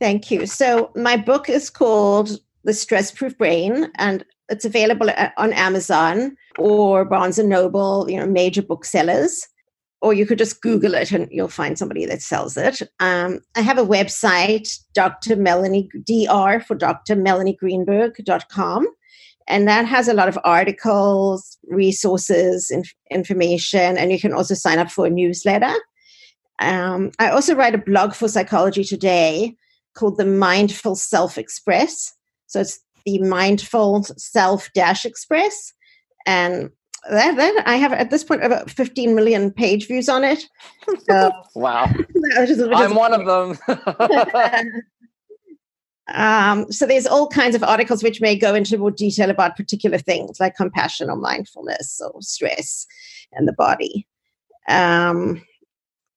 Thank 0.00 0.30
you. 0.30 0.46
So, 0.46 0.90
my 0.94 1.16
book 1.16 1.48
is 1.48 1.70
called 1.70 2.38
The 2.64 2.74
Stress 2.74 3.10
Proof 3.10 3.36
Brain, 3.38 3.90
and 3.96 4.24
it's 4.48 4.64
available 4.64 5.10
on 5.36 5.52
Amazon 5.52 6.36
or 6.58 7.04
Barnes 7.04 7.38
and 7.38 7.48
Noble, 7.48 8.06
you 8.08 8.18
know, 8.18 8.26
major 8.26 8.62
booksellers. 8.62 9.46
Or 10.02 10.12
you 10.12 10.26
could 10.26 10.38
just 10.38 10.60
Google 10.60 10.94
it 10.94 11.10
and 11.10 11.26
you'll 11.32 11.48
find 11.48 11.78
somebody 11.78 12.04
that 12.04 12.20
sells 12.20 12.56
it. 12.58 12.82
Um, 13.00 13.40
I 13.56 13.62
have 13.62 13.78
a 13.78 13.84
website, 13.84 14.78
Dr. 14.92 15.36
Melanie 15.36 15.88
Dr. 16.04 16.60
for 16.64 16.74
Dr. 16.74 17.16
Melanie 17.16 17.56
Greenberg.com. 17.58 18.86
And 19.48 19.68
that 19.68 19.86
has 19.86 20.08
a 20.08 20.14
lot 20.14 20.28
of 20.28 20.38
articles, 20.44 21.56
resources, 21.68 22.70
inf- 22.70 22.94
information, 23.10 23.96
and 23.96 24.10
you 24.10 24.20
can 24.20 24.32
also 24.32 24.54
sign 24.54 24.78
up 24.78 24.90
for 24.90 25.06
a 25.06 25.10
newsletter. 25.10 25.72
Um, 26.58 27.12
I 27.18 27.30
also 27.30 27.54
write 27.54 27.74
a 27.74 27.78
blog 27.78 28.14
for 28.14 28.28
Psychology 28.28 28.82
Today 28.82 29.54
called 29.94 30.16
the 30.16 30.24
Mindful 30.24 30.96
Self 30.96 31.38
Express. 31.38 32.12
So 32.46 32.60
it's 32.60 32.80
the 33.04 33.18
mindful 33.20 34.04
self 34.16 34.68
dash 34.74 35.04
express 35.04 35.72
and 36.26 36.70
that, 37.08 37.36
that 37.36 37.62
I 37.66 37.76
have 37.76 37.92
at 37.92 38.10
this 38.10 38.24
point 38.24 38.44
about 38.44 38.68
15 38.68 39.14
million 39.14 39.52
page 39.52 39.86
views 39.86 40.08
on 40.08 40.24
it. 40.24 40.44
So, 41.08 41.32
wow. 41.56 41.92
I'm 42.36 42.94
one 42.94 43.12
of 43.12 43.26
them. 43.26 43.58
um, 46.08 46.70
so 46.70 46.86
there's 46.86 47.06
all 47.06 47.28
kinds 47.28 47.56
of 47.56 47.62
articles 47.64 48.02
which 48.02 48.20
may 48.20 48.36
go 48.36 48.54
into 48.54 48.78
more 48.78 48.90
detail 48.90 49.30
about 49.30 49.56
particular 49.56 49.98
things 49.98 50.38
like 50.38 50.54
compassion 50.54 51.10
or 51.10 51.16
mindfulness 51.16 52.00
or 52.00 52.22
stress 52.22 52.86
and 53.32 53.48
the 53.48 53.52
body. 53.52 54.06
Um, 54.68 55.42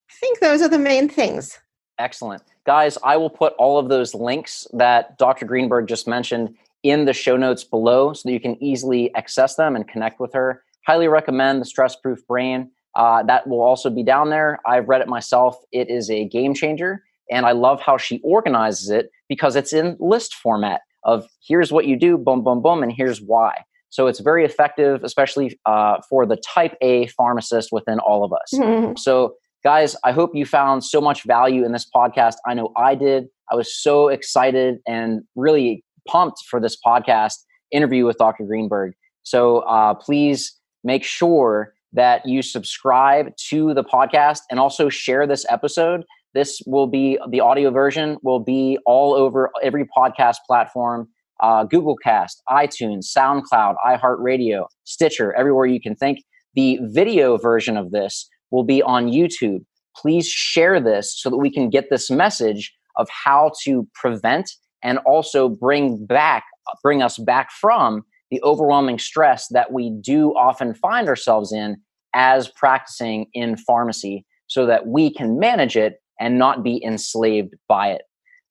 I 0.10 0.14
think 0.20 0.40
those 0.40 0.62
are 0.62 0.68
the 0.68 0.80
main 0.80 1.10
things. 1.10 1.58
Excellent. 1.98 2.44
Guys, 2.66 2.98
I 3.04 3.18
will 3.18 3.30
put 3.30 3.54
all 3.54 3.80
of 3.80 3.90
those 3.90 4.14
links 4.14 4.68
that 4.74 5.18
Dr. 5.18 5.46
Greenberg 5.46 5.88
just 5.88 6.08
mentioned 6.08 6.56
in 6.84 7.06
the 7.06 7.14
show 7.14 7.36
notes 7.36 7.64
below 7.64 8.14
so 8.14 8.22
that 8.26 8.34
you 8.34 8.40
can 8.40 8.62
easily 8.64 9.14
access 9.16 9.56
them 9.56 9.76
and 9.76 9.88
connect 9.88 10.20
with 10.20 10.34
her. 10.34 10.64
Highly 10.86 11.08
recommend 11.08 11.62
the 11.62 11.66
Stress 11.66 11.96
Proof 11.96 12.26
Brain. 12.28 12.72
Uh, 12.96 13.24
that 13.24 13.48
will 13.48 13.62
also 13.62 13.90
be 13.90 14.04
down 14.04 14.30
there. 14.30 14.60
I've 14.66 14.88
read 14.88 15.02
it 15.02 15.08
myself. 15.08 15.58
It 15.72 15.90
is 15.90 16.10
a 16.10 16.26
game 16.26 16.54
changer. 16.54 17.04
And 17.32 17.46
I 17.46 17.52
love 17.52 17.82
how 17.82 17.98
she 17.98 18.20
organizes 18.24 18.90
it 18.90 19.10
because 19.28 19.56
it's 19.56 19.74
in 19.74 19.98
list 20.00 20.34
format 20.36 20.82
of 21.04 21.28
here's 21.48 21.72
what 21.72 21.86
you 21.86 21.98
do, 21.98 22.18
boom, 22.18 22.44
boom, 22.44 22.62
boom, 22.62 22.84
and 22.84 22.92
here's 22.92 23.22
why. 23.22 23.64
So 23.90 24.08
it's 24.08 24.20
very 24.20 24.46
effective, 24.46 25.04
especially 25.04 25.60
uh, 25.66 25.98
for 26.10 26.26
the 26.26 26.38
type 26.38 26.76
A 26.82 27.08
pharmacist 27.08 27.72
within 27.72 28.00
all 28.00 28.24
of 28.24 28.32
us. 28.34 28.54
Mm-hmm. 28.54 28.98
So, 28.98 29.34
guys, 29.64 29.96
I 30.04 30.12
hope 30.12 30.32
you 30.36 30.46
found 30.46 30.84
so 30.84 31.02
much 31.02 31.24
value 31.24 31.66
in 31.66 31.72
this 31.72 31.90
podcast. 31.94 32.36
I 32.46 32.54
know 32.54 32.72
I 32.78 32.96
did. 32.96 33.28
I 33.52 33.56
was 33.56 33.76
so 33.76 34.10
excited 34.10 34.78
and 34.88 35.24
really 35.36 35.84
pumped 36.08 36.44
for 36.50 36.60
this 36.60 36.78
podcast 36.86 37.36
interview 37.72 38.06
with 38.06 38.18
Dr. 38.18 38.46
Greenberg. 38.46 38.94
So 39.24 39.60
uh, 39.60 39.94
please 39.94 40.56
make 40.84 41.04
sure 41.04 41.74
that 41.94 42.26
you 42.26 42.42
subscribe 42.42 43.36
to 43.50 43.74
the 43.74 43.84
podcast 43.84 44.42
and 44.50 44.60
also 44.60 44.90
share 44.90 45.26
this 45.26 45.46
episode. 45.50 46.04
This 46.34 46.62
will 46.66 46.88
be 46.88 47.18
the 47.30 47.40
audio 47.40 47.72
version 47.72 48.18
will 48.22 48.40
be 48.40 48.78
all 48.86 49.14
over 49.14 49.50
every 49.64 49.86
podcast 49.86 50.38
platform 50.48 51.08
uh, 51.42 51.64
Google 51.64 51.96
Cast, 51.96 52.42
iTunes, 52.50 53.06
SoundCloud, 53.16 53.76
iHeartRadio, 53.86 54.66
Stitcher, 54.84 55.34
everywhere 55.36 55.66
you 55.66 55.80
can 55.80 55.96
think. 55.96 56.20
The 56.56 56.80
video 56.82 57.38
version 57.38 57.78
of 57.78 57.92
this 57.92 58.28
will 58.52 58.64
be 58.64 58.82
on 58.82 59.08
YouTube. 59.08 59.60
Please 59.96 60.28
share 60.28 60.80
this 60.82 61.14
so 61.18 61.30
that 61.30 61.38
we 61.38 61.52
can 61.52 61.70
get 61.70 61.90
this 61.90 62.10
message 62.10 62.74
of 62.98 63.08
how 63.10 63.52
to 63.64 63.88
prevent 63.94 64.52
and 64.84 64.98
also 65.00 65.50
bring 65.50 66.06
back, 66.06 66.44
bring 66.84 67.02
us 67.02 67.18
back 67.18 67.52
from 67.52 68.04
the 68.32 68.42
overwhelming 68.44 69.00
stress 69.00 69.48
that 69.52 69.72
we 69.72 69.92
do 70.02 70.32
often 70.32 70.74
find 70.74 71.08
ourselves 71.08 71.52
in 71.52 71.78
as 72.14 72.50
practicing 72.50 73.28
in 73.34 73.58
pharmacy 73.58 74.26
so 74.48 74.66
that 74.66 74.88
we 74.88 75.14
can 75.14 75.40
manage 75.40 75.76
it 75.78 76.02
and 76.20 76.38
not 76.38 76.64
be 76.64 76.84
enslaved 76.84 77.56
by 77.68 77.92
it. 77.92 78.02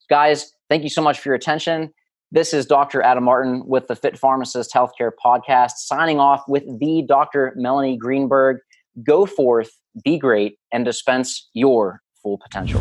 Guys, 0.09 0.52
thank 0.68 0.83
you 0.83 0.88
so 0.88 1.02
much 1.02 1.20
for 1.20 1.28
your 1.28 1.37
attention. 1.37 1.92
This 2.31 2.52
is 2.52 2.66
Dr. 2.66 3.00
Adam 3.02 3.24
Martin 3.24 3.62
with 3.66 3.88
the 3.88 3.96
Fit 3.96 4.18
Pharmacist 4.18 4.72
Healthcare 4.74 5.12
Podcast, 5.24 5.72
signing 5.78 6.20
off 6.20 6.42
with 6.46 6.64
the 6.78 7.04
Dr. 7.09 7.54
Melanie 7.57 7.96
Greenberg. 7.96 8.59
Go 9.02 9.24
forth, 9.24 9.70
be 10.04 10.18
great, 10.18 10.59
and 10.72 10.85
dispense 10.85 11.48
your 11.54 12.02
full 12.22 12.38
potential. 12.38 12.81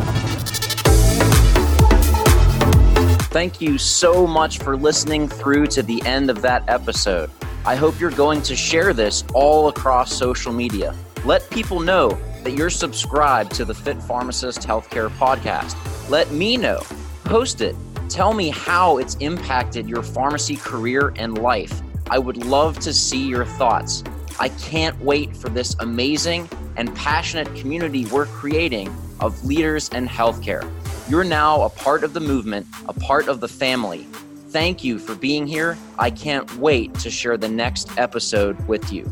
Thank 3.29 3.61
you 3.61 3.77
so 3.77 4.25
much 4.25 4.59
for 4.59 4.75
listening 4.75 5.27
through 5.27 5.67
to 5.67 5.83
the 5.83 6.01
end 6.05 6.29
of 6.29 6.41
that 6.41 6.67
episode. 6.67 7.29
I 7.65 7.75
hope 7.75 7.99
you're 7.99 8.11
going 8.11 8.41
to 8.43 8.55
share 8.55 8.93
this 8.93 9.23
all 9.33 9.67
across 9.67 10.13
social 10.13 10.51
media. 10.51 10.95
Let 11.23 11.49
people 11.49 11.79
know 11.79 12.17
that 12.47 12.55
you're 12.55 12.69
subscribed 12.69 13.53
to 13.53 13.65
the 13.65 13.73
Fit 13.73 14.01
Pharmacist 14.01 14.61
Healthcare 14.61 15.09
Podcast. 15.09 15.75
Let 16.09 16.31
me 16.31 16.55
know. 16.55 16.79
Post 17.25 17.59
it. 17.59 17.75
Tell 18.07 18.33
me 18.33 18.47
how 18.47 18.99
it's 18.99 19.15
impacted 19.15 19.89
your 19.89 20.01
pharmacy 20.01 20.55
career 20.55 21.11
and 21.17 21.39
life. 21.39 21.81
I 22.09 22.19
would 22.19 22.37
love 22.37 22.79
to 22.79 22.93
see 22.93 23.27
your 23.27 23.43
thoughts. 23.43 24.01
I 24.39 24.47
can't 24.47 24.97
wait 25.01 25.35
for 25.35 25.49
this 25.49 25.75
amazing 25.81 26.47
and 26.77 26.95
passionate 26.95 27.53
community 27.53 28.05
we're 28.05 28.27
creating 28.27 28.95
of 29.19 29.43
leaders 29.43 29.89
in 29.89 30.07
healthcare. 30.07 30.71
You're 31.09 31.25
now 31.25 31.63
a 31.63 31.69
part 31.69 32.05
of 32.05 32.13
the 32.13 32.21
movement, 32.21 32.65
a 32.87 32.93
part 32.93 33.27
of 33.27 33.41
the 33.41 33.49
family. 33.49 34.07
Thank 34.51 34.85
you 34.85 34.99
for 34.99 35.15
being 35.15 35.47
here. 35.47 35.77
I 35.99 36.11
can't 36.11 36.49
wait 36.55 36.93
to 36.99 37.11
share 37.11 37.35
the 37.35 37.49
next 37.49 37.97
episode 37.97 38.65
with 38.69 38.93
you. 38.93 39.11